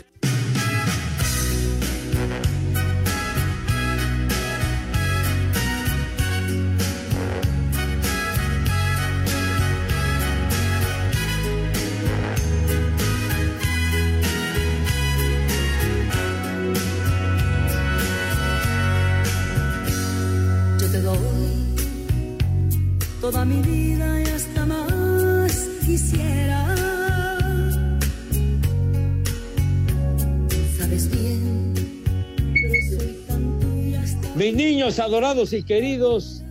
[34.98, 36.42] adorados y queridos,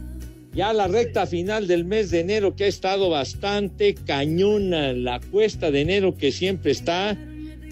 [0.53, 5.71] ya la recta final del mes de enero que ha estado bastante cañona, la cuesta
[5.71, 7.17] de enero que siempre está,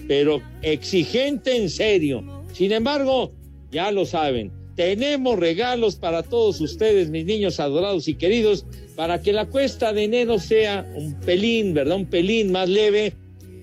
[0.06, 2.22] pero exigente en serio.
[2.52, 3.32] Sin embargo,
[3.70, 9.32] ya lo saben, tenemos regalos para todos ustedes, mis niños adorados y queridos, para que
[9.32, 11.96] la cuesta de enero sea un pelín, ¿verdad?
[11.96, 13.12] Un pelín más leve,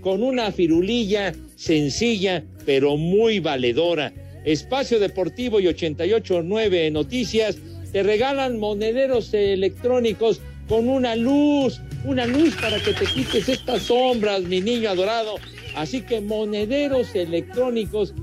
[0.01, 4.13] con una firulilla sencilla, pero muy valedora.
[4.45, 7.57] Espacio Deportivo y 889 Noticias
[7.91, 14.43] te regalan monederos electrónicos con una luz, una luz para que te quites estas sombras,
[14.43, 15.35] mi niño adorado.
[15.75, 18.13] Así que monederos electrónicos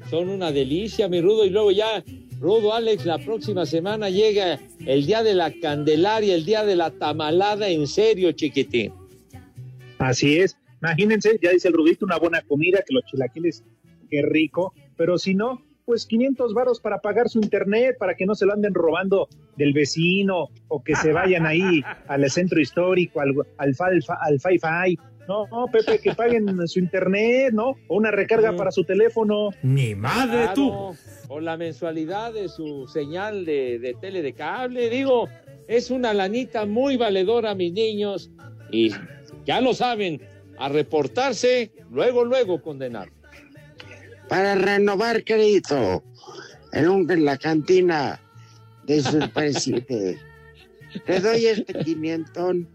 [0.09, 1.45] Son una delicia, mi Rudo.
[1.45, 2.03] Y luego ya,
[2.39, 6.91] Rudo Alex, la próxima semana llega el día de la Candelaria, el día de la
[6.91, 8.93] tamalada, en serio, chiquitín.
[9.97, 10.55] Así es.
[10.83, 13.63] Imagínense, ya dice el Rudito, una buena comida, que los chilaquiles,
[14.09, 14.73] qué rico.
[14.97, 18.53] Pero si no, pues 500 varos para pagar su internet, para que no se lo
[18.53, 24.39] anden robando del vecino o que se vayan ahí al centro histórico, al, al, al
[24.39, 24.99] Fi-Fi.
[25.25, 27.75] No, no, Pepe, que paguen su internet, ¿no?
[27.87, 29.51] O una recarga para su teléfono.
[29.61, 30.69] Ni madre tú.
[30.69, 30.95] Claro,
[31.29, 34.89] O la mensualidad de su señal de, de tele de cable.
[34.89, 35.29] Digo,
[35.69, 38.31] es una lanita muy valedora, mis niños.
[38.69, 38.91] Y
[39.45, 40.21] ya lo saben,
[40.57, 43.09] a reportarse, luego, luego condenar.
[44.29, 46.03] Para renovar crédito
[46.71, 48.19] en, un- en la cantina
[48.85, 50.17] de su presidente.
[51.05, 52.67] Te doy este quinientón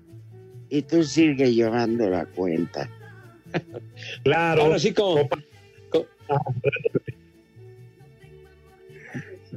[0.69, 2.91] y tú sigue llevando la cuenta.
[4.25, 4.63] Claro.
[4.63, 5.29] Ahora sí, como,
[5.89, 6.07] co-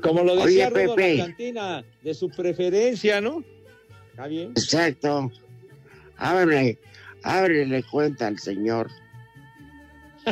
[0.01, 1.17] como lo decía Oye, Rudo, Pepe.
[1.17, 3.43] la cantina de su preferencia, ¿no?
[4.11, 4.51] Está bien.
[4.51, 5.31] Exacto.
[6.17, 6.77] Ábrele,
[7.23, 8.89] ábrele cuenta al señor.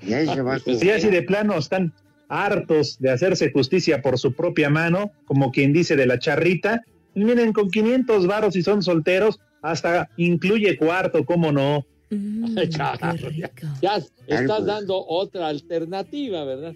[0.00, 1.92] y ahí se va a Pues ya si de plano están
[2.28, 6.82] hartos de hacerse justicia por su propia mano, como quien dice de la charrita,
[7.14, 11.84] y miren, con 500 varos si son solteros, hasta incluye cuarto, ¿cómo no?
[12.70, 13.50] Charro, ya,
[13.82, 16.74] ya estás dando otra alternativa, ¿verdad?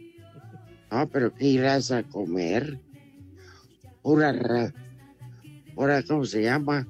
[0.91, 2.79] No, pero ¿qué irás a comer?
[4.03, 4.75] Pura, ra-
[5.75, 6.87] pura, ¿cómo se llama?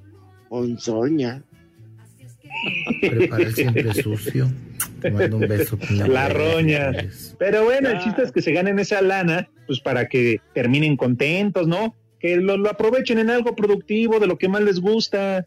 [0.57, 1.43] Ponzoña.
[3.01, 4.53] Prepara siempre sucio.
[5.01, 5.79] Te mando un beso.
[6.07, 6.93] La roña.
[7.38, 11.67] Pero bueno, el chiste es que se ganen esa lana, pues para que terminen contentos,
[11.67, 11.97] ¿no?
[12.21, 15.47] Que lo, lo aprovechen en algo productivo, de lo que más les gusta.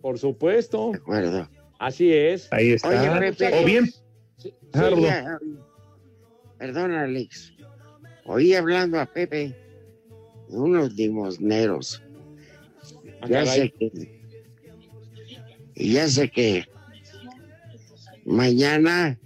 [0.00, 0.92] Por supuesto.
[0.92, 1.50] De acuerdo.
[1.78, 2.48] Así es.
[2.52, 2.88] Ahí está.
[2.88, 3.50] Oye, Pepe.
[3.62, 3.90] o bien,
[4.38, 5.38] Sí, Ah, ya,
[6.58, 7.52] Perdón, Alex.
[8.24, 9.54] Oí hablando a Pepe
[10.48, 12.02] de unos limosneros.
[13.20, 13.46] Ah, Ya caray.
[13.60, 14.21] sé que.
[15.82, 16.64] Y Ya sé que
[18.24, 19.18] mañana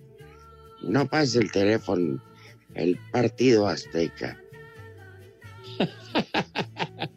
[0.83, 2.19] no pasa el teléfono
[2.75, 4.41] el partido Azteca.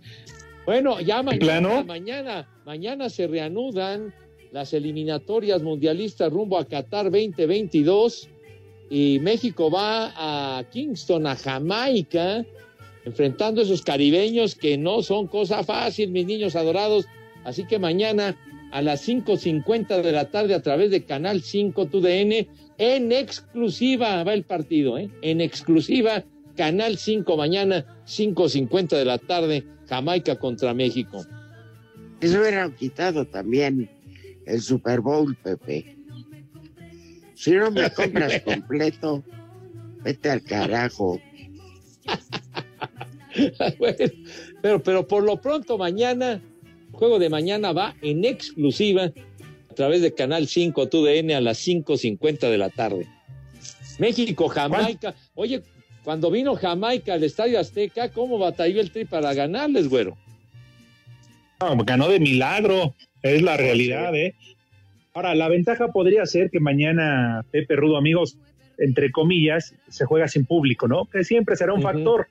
[0.65, 1.83] Bueno, ya mañana, plano?
[1.83, 4.13] mañana, mañana se reanudan
[4.51, 8.29] las eliminatorias mundialistas rumbo a Qatar 2022
[8.91, 12.45] y México va a Kingston, a Jamaica,
[13.03, 17.07] enfrentando a esos caribeños que no son cosa fácil, mis niños adorados.
[17.45, 18.37] Así que mañana
[18.71, 24.33] a las 5.50 de la tarde a través de Canal 5 TUDN, en exclusiva va
[24.33, 25.09] el partido, ¿eh?
[25.21, 26.23] En exclusiva,
[26.55, 31.25] Canal 5 mañana, 5.50 de la tarde, Jamaica contra México.
[32.21, 33.89] Eso hubiera quitado también
[34.45, 35.97] el Super Bowl, Pepe.
[37.33, 39.23] Si no me compras completo,
[40.03, 41.19] vete al carajo.
[43.77, 43.95] Bueno,
[44.61, 46.41] pero, pero por lo pronto mañana,
[46.99, 49.05] juego de mañana va en exclusiva
[49.71, 53.07] a través de Canal 5 TUDN a las 5.50 de la tarde.
[53.99, 55.15] México, Jamaica.
[55.33, 55.63] Oye,
[56.03, 60.17] cuando vino Jamaica al Estadio Azteca, ¿cómo batalló el tri para ganarles, güero?
[61.61, 64.35] No, ganó de milagro, es la realidad, ¿eh?
[65.13, 68.37] Ahora, la ventaja podría ser que mañana, Pepe Rudo, amigos,
[68.77, 71.05] entre comillas, se juega sin público, ¿no?
[71.05, 72.27] Que siempre será un factor.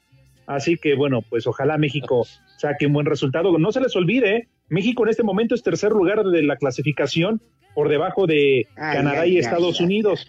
[0.47, 2.27] Así que, bueno, pues ojalá México
[2.59, 3.59] saque un buen resultado.
[3.59, 4.49] No se les olvide, ¿eh?
[4.69, 7.41] México en este momento es tercer lugar de la clasificación
[7.75, 9.87] por debajo de Ay, Canadá ay, y Estados ay.
[9.87, 10.27] Unidos,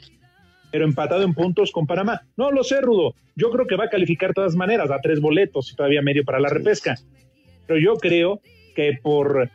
[0.71, 2.21] pero empatado en puntos con Panamá.
[2.37, 3.15] No lo sé, Rudo.
[3.35, 6.23] Yo creo que va a calificar de todas maneras, a tres boletos y todavía medio
[6.23, 6.95] para la repesca.
[7.67, 8.41] Pero yo creo
[8.75, 9.49] que por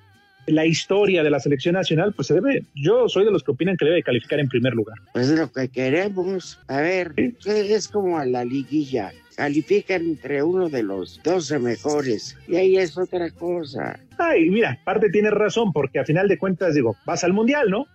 [0.46, 3.76] la historia de la selección nacional, pues se debe, yo soy de los que opinan
[3.76, 4.98] que debe calificar en primer lugar.
[5.12, 6.60] Pues es lo que queremos.
[6.68, 7.14] A ver,
[7.46, 9.12] es como a la liguilla.
[9.36, 12.36] Califican entre uno de los 12 mejores.
[12.48, 13.98] Y ahí es otra cosa.
[14.18, 17.86] Ay, mira, parte tienes razón, porque a final de cuentas, digo, vas al mundial, ¿no?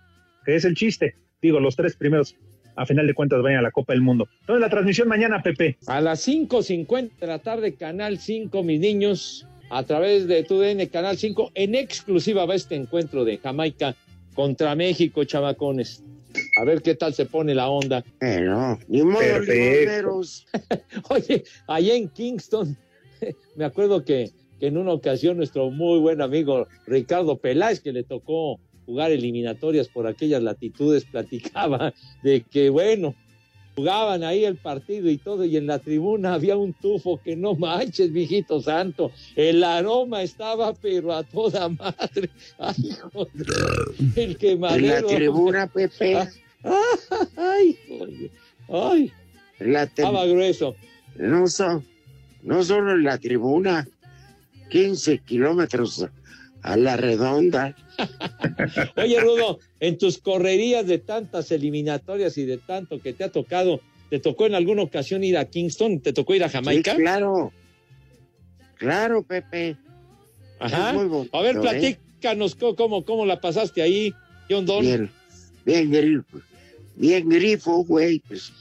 [0.44, 1.14] Que es el chiste.
[1.40, 2.36] Digo, los tres primeros,
[2.76, 4.28] a final de cuentas, vayan a la Copa del Mundo.
[4.40, 5.78] Entonces, la transmisión mañana, Pepe.
[5.86, 11.16] A las 5.50 de la tarde, Canal 5, mis niños, a través de TUDN Canal
[11.16, 13.96] 5, en exclusiva va este encuentro de Jamaica
[14.34, 16.04] contra México, chavacones.
[16.60, 18.04] A ver qué tal se pone la onda.
[18.18, 19.22] Pero, ni modo.
[21.08, 22.76] Oye, allá en Kingston,
[23.56, 28.02] me acuerdo que, que en una ocasión nuestro muy buen amigo Ricardo Peláez, que le
[28.02, 33.14] tocó jugar eliminatorias por aquellas latitudes, platicaba de que, bueno,
[33.74, 37.54] jugaban ahí el partido y todo, y en la tribuna había un tufo que no
[37.54, 39.12] manches, viejito santo.
[39.34, 42.28] El aroma estaba, pero a toda madre.
[42.58, 43.46] Ay, joder,
[44.16, 45.08] el En quemadero.
[45.08, 46.18] la tribuna, Pepe.
[47.36, 48.30] Ay, joder.
[48.68, 49.12] Ay,
[49.60, 50.74] La estaba grueso.
[51.16, 51.82] no, so-
[52.42, 53.86] no solo en la tribuna,
[54.70, 56.06] 15 kilómetros
[56.62, 57.74] a la redonda.
[58.96, 63.80] Oye, Rudo, en tus correrías de tantas eliminatorias y de tanto que te ha tocado,
[64.08, 66.00] ¿te tocó en alguna ocasión ir a Kingston?
[66.00, 66.92] ¿Te tocó ir a Jamaica?
[66.92, 67.52] Sí, claro.
[68.76, 69.76] Claro, Pepe.
[70.58, 70.92] Ajá.
[70.92, 71.60] Bonito, a ver, ¿eh?
[71.60, 74.14] platícanos cómo, cómo la pasaste ahí,
[74.48, 74.80] John Don.
[74.82, 75.10] Bien,
[75.64, 76.40] bien grifo.
[77.00, 78.18] Bien grifo, güey.
[78.20, 78.52] Pues.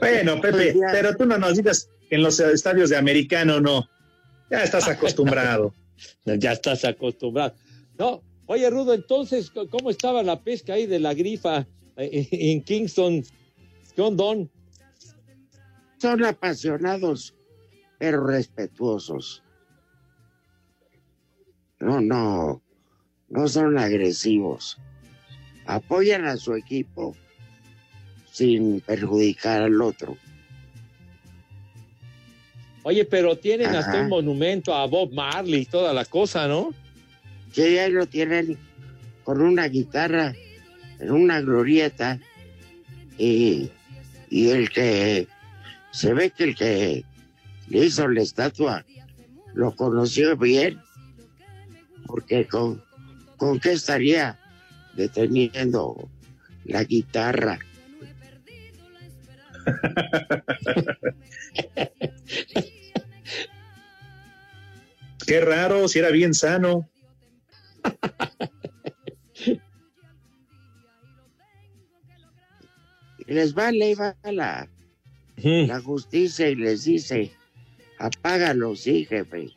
[0.00, 3.88] Bueno, Pepe, pero tú no nos digas que en los estadios de americano no.
[4.50, 5.74] Ya estás acostumbrado.
[6.24, 7.54] Ya estás acostumbrado.
[7.98, 11.66] No, oye, Rudo, entonces, ¿cómo estaba la pesca ahí de la grifa
[11.98, 13.22] eh, en Kingston?
[13.94, 14.50] John Don.
[15.98, 17.34] Son apasionados,
[17.98, 19.42] pero respetuosos.
[21.80, 22.62] No, no,
[23.30, 24.78] no son agresivos.
[25.64, 27.16] Apoyan a su equipo
[28.30, 30.16] sin perjudicar al otro.
[32.82, 36.74] Oye, pero tienen hasta un monumento a Bob Marley y toda la cosa, ¿no?
[37.54, 38.58] Que ya lo tienen
[39.22, 40.34] con una guitarra
[40.98, 42.18] en una glorieta
[43.18, 43.70] y,
[44.30, 45.28] y el que
[45.92, 47.04] se ve que el que
[47.68, 48.84] le hizo la estatua
[49.52, 50.80] lo conoció bien
[52.06, 52.82] porque con,
[53.40, 54.38] con qué estaría
[54.94, 56.08] deteniendo
[56.66, 57.58] la guitarra
[65.26, 66.86] Qué raro, si era bien sano.
[73.18, 74.68] y les vale y va la,
[75.36, 77.32] la justicia y les dice
[77.98, 79.48] apágalo sí jefe.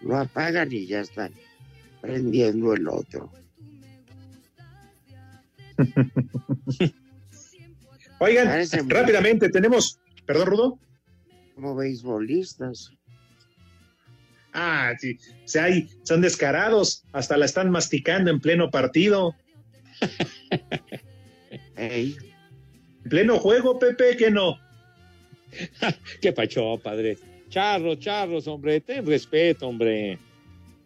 [0.00, 1.32] Lo apagan y ya están
[2.00, 3.30] prendiendo el otro
[8.20, 10.00] Oigan, rápidamente, tenemos.
[10.26, 10.78] Perdón, Rudo.
[11.54, 12.90] como beisbolistas
[14.52, 15.18] Ah, sí.
[15.44, 17.04] O sea, ahí son descarados.
[17.12, 19.36] Hasta la están masticando en pleno partido.
[21.76, 22.16] Ey.
[23.04, 24.58] En pleno juego, Pepe, que no.
[26.20, 27.18] Qué pacho, padre.
[27.48, 30.18] Charros, charros, hombre, ten respeto, hombre.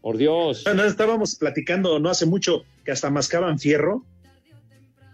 [0.02, 0.64] Por Dios.
[0.74, 4.04] No, estábamos platicando no hace mucho que hasta mascaban fierro.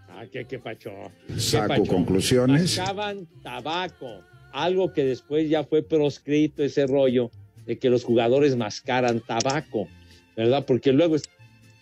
[0.09, 0.91] Ah, qué, qué pacho.
[1.27, 1.83] Qué Saco pacho.
[1.85, 2.77] conclusiones.
[2.77, 4.21] Mascaban tabaco.
[4.51, 7.29] Algo que después ya fue proscrito ese rollo
[7.67, 9.87] de que los jugadores mascaran tabaco,
[10.35, 10.65] ¿verdad?
[10.65, 11.29] Porque luego es-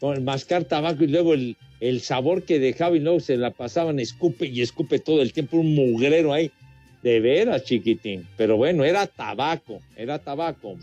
[0.02, 3.52] con el mascar tabaco y luego el, el sabor que dejaba y luego se la
[3.52, 6.52] pasaban escupe y escupe todo el tiempo, un mugrero ahí.
[7.02, 8.28] De veras, chiquitín.
[8.36, 10.78] Pero bueno, era tabaco, era tabaco.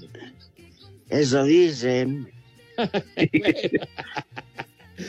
[1.21, 2.29] Eso dicen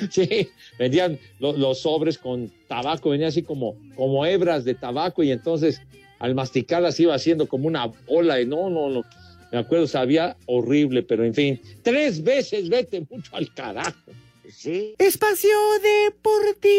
[0.10, 0.50] Sí,
[0.80, 5.80] vendían lo- los sobres con tabaco, venía así como, como hebras de tabaco y entonces
[6.20, 9.04] al masticarlas iba haciendo como una bola y no, no, no.
[9.52, 13.94] Me acuerdo, sabía horrible, pero en fin, tres veces vete mucho al carajo.
[14.50, 14.96] Sí.
[14.98, 15.50] Espacio
[15.82, 16.76] Deportivo.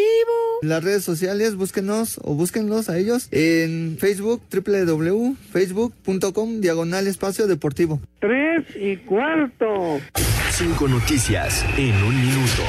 [0.62, 8.00] Las redes sociales, búsquenos o búsquenlos a ellos en Facebook, www.facebook.com, diagonal espacio deportivo.
[8.20, 10.00] Tres y cuarto.
[10.50, 12.62] Cinco noticias en un minuto.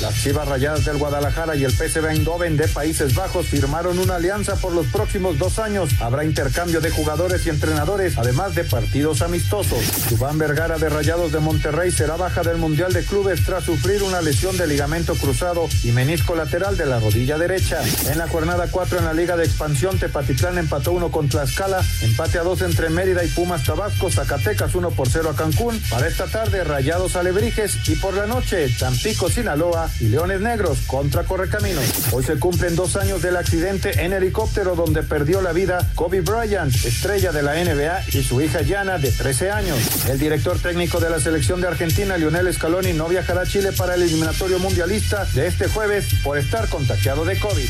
[0.00, 4.56] Las Chivas Rayadas del Guadalajara y el PSV Eindhoven de Países Bajos firmaron una alianza
[4.56, 5.90] por los próximos dos años.
[6.00, 10.08] Habrá intercambio de jugadores y entrenadores, además de partidos amistosos.
[10.08, 14.22] Dubán Vergara de Rayados de Monterrey será baja del Mundial de Clubes tras sufrir una
[14.22, 17.82] lesión de ligamento cruzado y menisco lateral de la rodilla derecha.
[18.10, 22.38] En la jornada 4 en la Liga de Expansión, Tepatitlán empató uno con Tlaxcala, empate
[22.38, 25.78] a dos entre Mérida y Pumas Tabasco, Zacatecas 1 por 0 a Cancún.
[25.90, 31.24] Para esta tarde, Rayados Alebrijes y por la noche, Tampico, Sinaloa y Leones Negros contra
[31.24, 31.84] Correcaminos.
[32.12, 36.74] Hoy se cumplen dos años del accidente en helicóptero donde perdió la vida Kobe Bryant,
[36.84, 39.78] estrella de la NBA, y su hija Yana, de 13 años.
[40.08, 43.94] El director técnico de la selección de Argentina, Lionel Scaloni, no viajará a Chile para
[43.94, 47.68] el eliminatorio mundialista de este jueves por estar contagiado de COVID.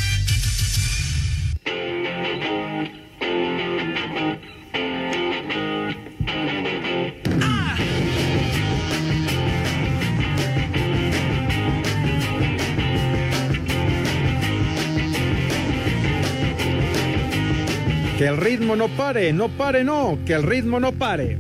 [18.31, 21.37] El ritmo no pare, no pare, no, que el ritmo no pare.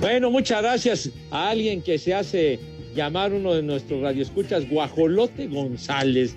[0.00, 6.36] Bueno, muchas gracias a alguien que se hace llamar uno de nuestros radioescuchas, Guajolote González.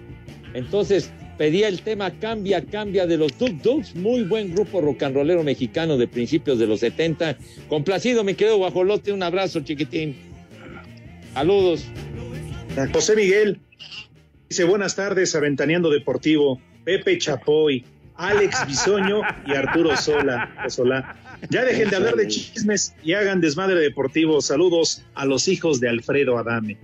[0.54, 5.98] Entonces pedía el tema Cambia, Cambia de los Duk Duks, muy buen grupo rollero mexicano
[5.98, 7.38] de principios de los 70.
[7.70, 10.16] Complacido, mi querido Guajolote, un abrazo chiquitín.
[11.34, 11.86] Saludos.
[12.94, 13.60] José Miguel
[14.50, 17.86] dice buenas tardes, Aventaneando Deportivo, Pepe Chapoy,
[18.20, 20.54] Alex Bisoño y Arturo Sola.
[21.50, 24.42] Ya dejen de hablar de chismes y hagan desmadre deportivo.
[24.42, 26.78] Saludos a los hijos de Alfredo Adame.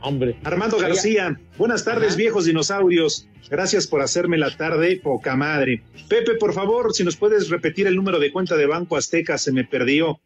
[0.00, 0.38] Hombre.
[0.44, 3.28] Armando García, buenas tardes, viejos dinosaurios.
[3.50, 5.82] Gracias por hacerme la tarde, poca madre.
[6.08, 9.52] Pepe, por favor, si nos puedes repetir el número de cuenta de Banco Azteca, se
[9.52, 10.18] me perdió.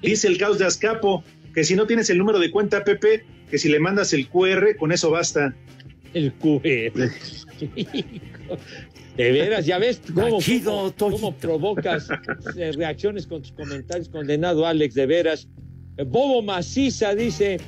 [0.00, 1.22] Dice el caos de Azcapo
[1.54, 4.76] que si no tienes el número de cuenta, Pepe, que si le mandas el QR,
[4.76, 5.54] con eso basta.
[6.14, 6.92] El QR.
[9.16, 12.08] De veras, ya ves cómo, cómo, cómo provocas
[12.58, 15.48] eh, reacciones con tus comentarios, condenado Alex, de veras.
[15.96, 17.58] Bobo Maciza dice,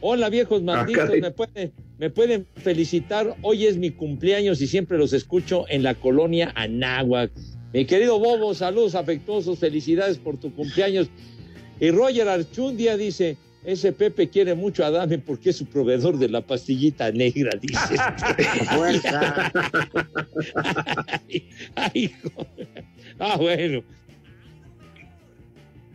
[0.00, 5.12] hola viejos malditos, me, pueden, me pueden felicitar, hoy es mi cumpleaños y siempre los
[5.12, 7.30] escucho en la colonia Anáhuac.
[7.74, 11.10] Mi querido Bobo, saludos afectuosos, felicidades por tu cumpleaños.
[11.78, 13.36] Y Roger Archundia dice,
[13.66, 17.96] ese Pepe quiere mucho a Dame porque es su proveedor de la pastillita negra, dice.
[18.76, 19.52] Fuerza.
[21.08, 22.46] Ay, ay, hijo.
[23.18, 23.82] Ah, bueno.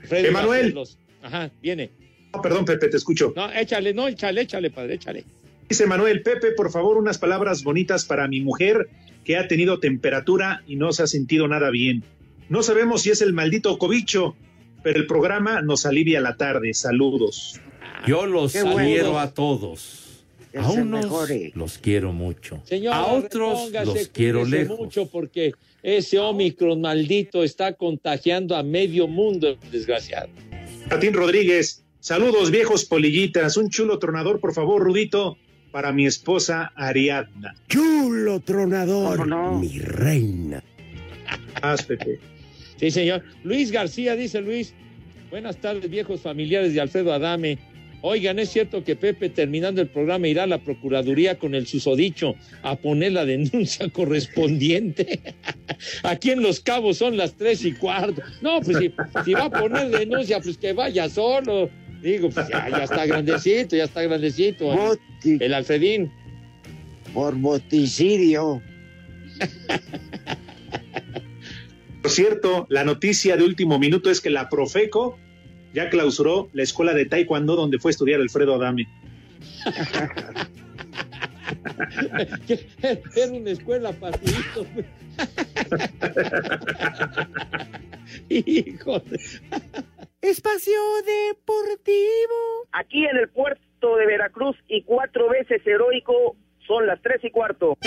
[0.03, 0.73] Freddy Emanuel.
[0.73, 0.97] Barcelos.
[1.23, 1.89] Ajá, viene.
[2.33, 3.31] No, perdón, Pepe, te escucho.
[3.37, 5.23] No, échale, no, échale, échale, padre, échale.
[5.69, 8.89] Dice Manuel, Pepe, por favor, unas palabras bonitas para mi mujer
[9.23, 12.03] que ha tenido temperatura y no se ha sentido nada bien.
[12.49, 14.35] No sabemos si es el maldito cobicho,
[14.83, 16.73] pero el programa nos alivia la tarde.
[16.73, 17.59] Saludos.
[18.07, 18.77] Yo los Qué bueno.
[18.89, 19.97] quiero a todos.
[20.51, 21.51] Que A se unos mejore.
[21.55, 22.61] los quiero mucho.
[22.65, 24.77] Señor, a otros los quiero lejos.
[24.79, 30.27] mucho porque ese Omicron maldito está contagiando a medio mundo, desgraciado.
[30.89, 33.55] Martín Rodríguez, saludos viejos polillitas.
[33.55, 35.37] Un chulo tronador, por favor, Rudito,
[35.71, 37.55] para mi esposa Ariadna.
[37.69, 39.25] Chulo tronador,
[39.57, 40.61] mi reina.
[41.61, 42.19] Haz, Pepe.
[42.81, 43.23] Sí, señor.
[43.45, 44.73] Luis García, dice Luis.
[45.29, 47.57] Buenas tardes, viejos familiares de Alfredo Adame.
[48.01, 52.33] Oigan, es cierto que Pepe, terminando el programa, irá a la Procuraduría con el susodicho
[52.63, 55.21] a poner la denuncia correspondiente.
[56.03, 58.21] Aquí en Los Cabos son las tres y cuarto.
[58.41, 58.91] No, pues si,
[59.23, 61.69] si va a poner denuncia, pues que vaya solo.
[62.01, 64.73] Digo, pues ya, ya está grandecito, ya está grandecito.
[64.75, 66.11] Boti- El Alfredín.
[67.13, 68.59] por boticidio.
[72.01, 75.17] Por cierto, la noticia de último minuto es que la Profeco
[75.73, 78.87] ya clausuró la escuela de Taekwondo donde fue a estudiar Alfredo Adame.
[83.15, 84.65] Era una escuela para tu hijo.
[88.29, 89.19] Hijo de-
[90.21, 92.67] Espacio Deportivo.
[92.71, 96.35] Aquí en el puerto de Veracruz y cuatro veces heroico
[96.67, 97.77] son las tres y cuarto.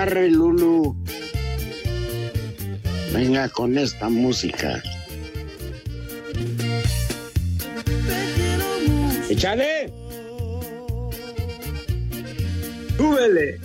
[0.00, 0.96] Arre, Lulu.
[3.12, 4.82] Venga con esta música.
[9.28, 9.92] ¡Échale!
[12.96, 13.60] ¡Súbele!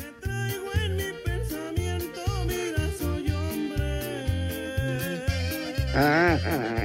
[5.93, 6.84] Ay.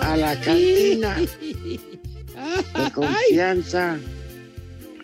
[0.00, 1.16] A la cantina.
[2.76, 3.98] De confianza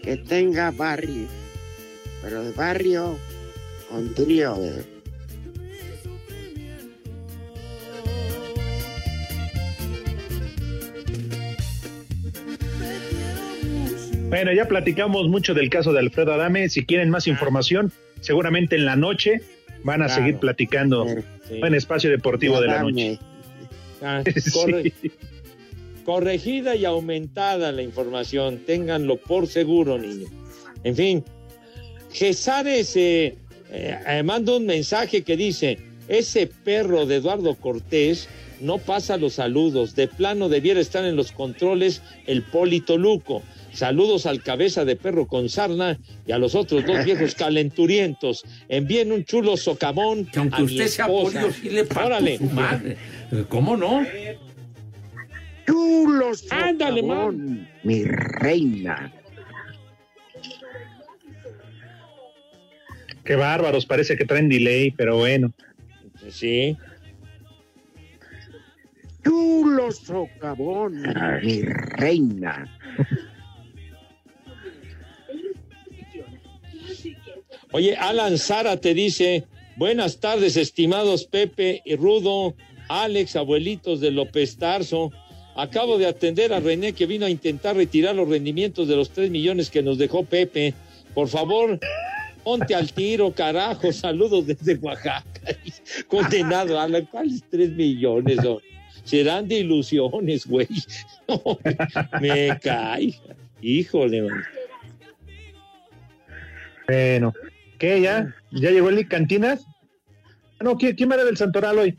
[0.02, 1.26] que tenga barrio,
[2.22, 3.18] pero de barrio
[3.90, 4.56] con trío.
[14.29, 16.68] Bueno, ya platicamos mucho del caso de Alfredo Adame.
[16.68, 19.41] Si quieren más información, seguramente en la noche
[19.85, 20.20] van a Claro.
[20.22, 21.07] seguir platicando
[21.49, 21.61] Sí.
[21.62, 22.83] en Espacio Deportivo de la.
[22.83, 23.18] Noche.
[24.03, 24.93] Ah, Sí.
[26.05, 30.31] Corregida y aumentada la información, ténganlo por seguro, niños.
[30.85, 31.24] En fin,
[32.12, 33.37] Gesares eh,
[33.70, 38.29] eh, manda un mensaje que dice, ese perro de Eduardo Cortés
[38.61, 43.43] no pasa los saludos, de plano debiera estar en los controles el Polito Luco.
[43.72, 48.44] Saludos al cabeza de perro con sarna y a los otros dos viejos calenturientos.
[48.68, 51.40] Envíen un chulo socavón Que aunque a mi usted sea esposa.
[51.40, 52.38] polio, sí le parto Órale.
[52.38, 52.96] su madre.
[53.48, 54.04] ¿Cómo no?
[55.66, 59.12] Chulo Ándale, socavón, mi reina.
[63.24, 65.52] Qué bárbaros, parece que traen delay, pero bueno.
[66.30, 66.74] Sí.
[69.22, 71.02] Chulo socavón,
[71.42, 72.74] mi reina.
[77.72, 79.44] Oye, Alan Sara te dice,
[79.76, 82.54] buenas tardes, estimados Pepe y Rudo,
[82.88, 85.12] Alex, abuelitos de López Tarso.
[85.54, 89.30] Acabo de atender a René que vino a intentar retirar los rendimientos de los tres
[89.30, 90.72] millones que nos dejó Pepe.
[91.14, 91.78] Por favor,
[92.42, 93.92] ponte al tiro, carajo.
[93.92, 95.26] Saludos desde Oaxaca.
[96.08, 98.38] Condenado, Alan, ¿cuáles tres millones?
[99.04, 100.68] Serán de ilusiones, güey.
[102.20, 103.14] Me cae.
[103.60, 104.44] Híjole, man.
[106.86, 107.34] Bueno,
[107.79, 108.35] ¿qué ya?
[108.53, 109.64] ¿Ya llegó el Cantinas?
[110.59, 111.99] Ah, No, ¿quién, quién va a dar el Santoral hoy?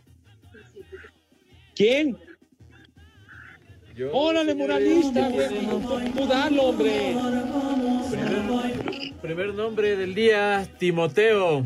[1.75, 2.17] ¿Quién?
[4.13, 5.49] Órale, muralista, güey.
[6.15, 7.15] Tú dalo, hombre.
[8.09, 11.65] Primer, primer nombre del día, Timoteo.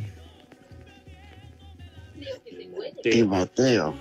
[3.03, 3.93] Timoteo.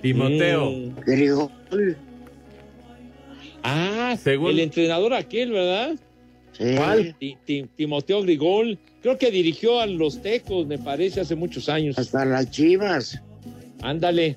[0.00, 0.70] Timoteo.
[0.70, 1.94] Mm.
[3.62, 5.96] Ah, Según- el entrenador aquel, ¿verdad?
[6.52, 6.74] Sí.
[6.76, 7.14] ¿Cuál?
[7.18, 8.78] Ti- Ti- Timoteo Grigol.
[9.02, 11.98] Creo que dirigió a los Tecos, me parece, hace muchos años.
[11.98, 13.20] Hasta las chivas.
[13.82, 14.36] Ándale.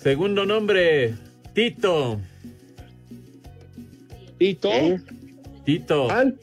[0.00, 1.14] Segundo nombre,
[1.54, 2.20] Tito.
[4.38, 4.70] Tito.
[4.72, 5.00] ¿Eh?
[5.64, 6.04] Tito.
[6.06, 6.38] ¿Cuál?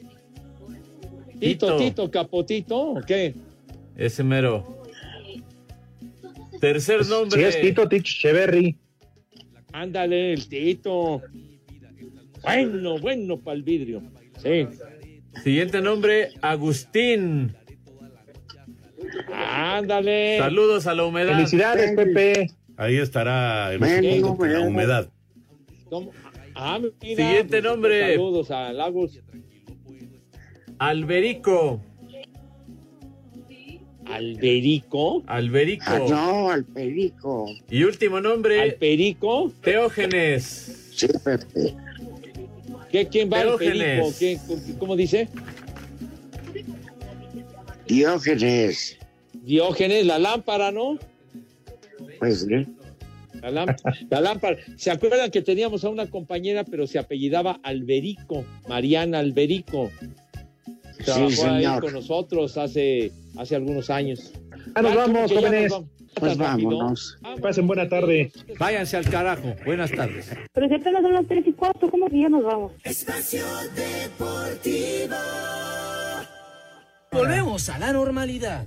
[1.40, 1.76] Tito, Tito.
[1.78, 3.34] Tito, Capotito, ¿o qué?
[3.96, 4.82] Ese mero.
[6.60, 7.48] Tercer Si nombre.
[7.48, 8.76] es Tito Tich Cheverry.
[9.72, 11.22] Ándale, el Tito.
[12.42, 14.02] Bueno, bueno para el vidrio.
[14.42, 14.66] Sí.
[15.42, 17.54] Siguiente nombre, Agustín.
[19.32, 20.38] Ándale.
[20.38, 21.34] Saludos a la humedad.
[21.34, 22.50] Felicidades, Pepe.
[22.76, 23.80] Ahí estará el
[24.22, 25.08] con la humedad.
[25.88, 26.10] ¿Cómo?
[26.54, 28.12] Ah, mira, Siguiente pues, nombre.
[28.12, 29.20] Saludos a Lagos.
[30.78, 31.80] Alberico.
[34.06, 35.22] Alberico.
[35.26, 35.84] Alberico.
[35.86, 37.46] Ah, no, al perico.
[37.70, 39.52] Y último nombre, Alberico.
[39.62, 40.92] Teógenes.
[40.94, 41.76] Sí, Pepe.
[42.90, 43.58] ¿Qué, ¿Quién va al Perico?
[43.78, 44.18] Teógenes.
[44.18, 44.38] ¿Qué-
[44.78, 45.28] ¿Cómo dice?
[47.86, 48.98] Diógenes.
[49.32, 50.98] Diógenes, la lámpara, ¿no?
[52.18, 52.66] Pues sí.
[53.42, 53.76] La, lám-
[54.10, 54.56] la lámpara.
[54.76, 59.90] ¿Se acuerdan que teníamos a una compañera, pero se apellidaba Alberico, Mariana Alberico?
[61.04, 61.82] Trabajó Sí, ahí señor.
[61.82, 64.32] con nosotros hace, hace algunos años.
[64.74, 65.62] Ah, nos Ya, vamos, jóvenes.
[65.70, 65.90] nos vamos.
[66.18, 67.18] Pues vámonos.
[67.34, 68.32] Que pasen buena tarde.
[68.58, 69.54] Váyanse al carajo.
[69.64, 70.30] Buenas tardes.
[70.52, 72.72] Pero si apenas son las 3 y 4, ¿cómo que ya nos vamos?
[72.84, 73.44] Espacio
[73.74, 75.16] Deportivo.
[77.12, 78.64] Volvemos a la normalidad.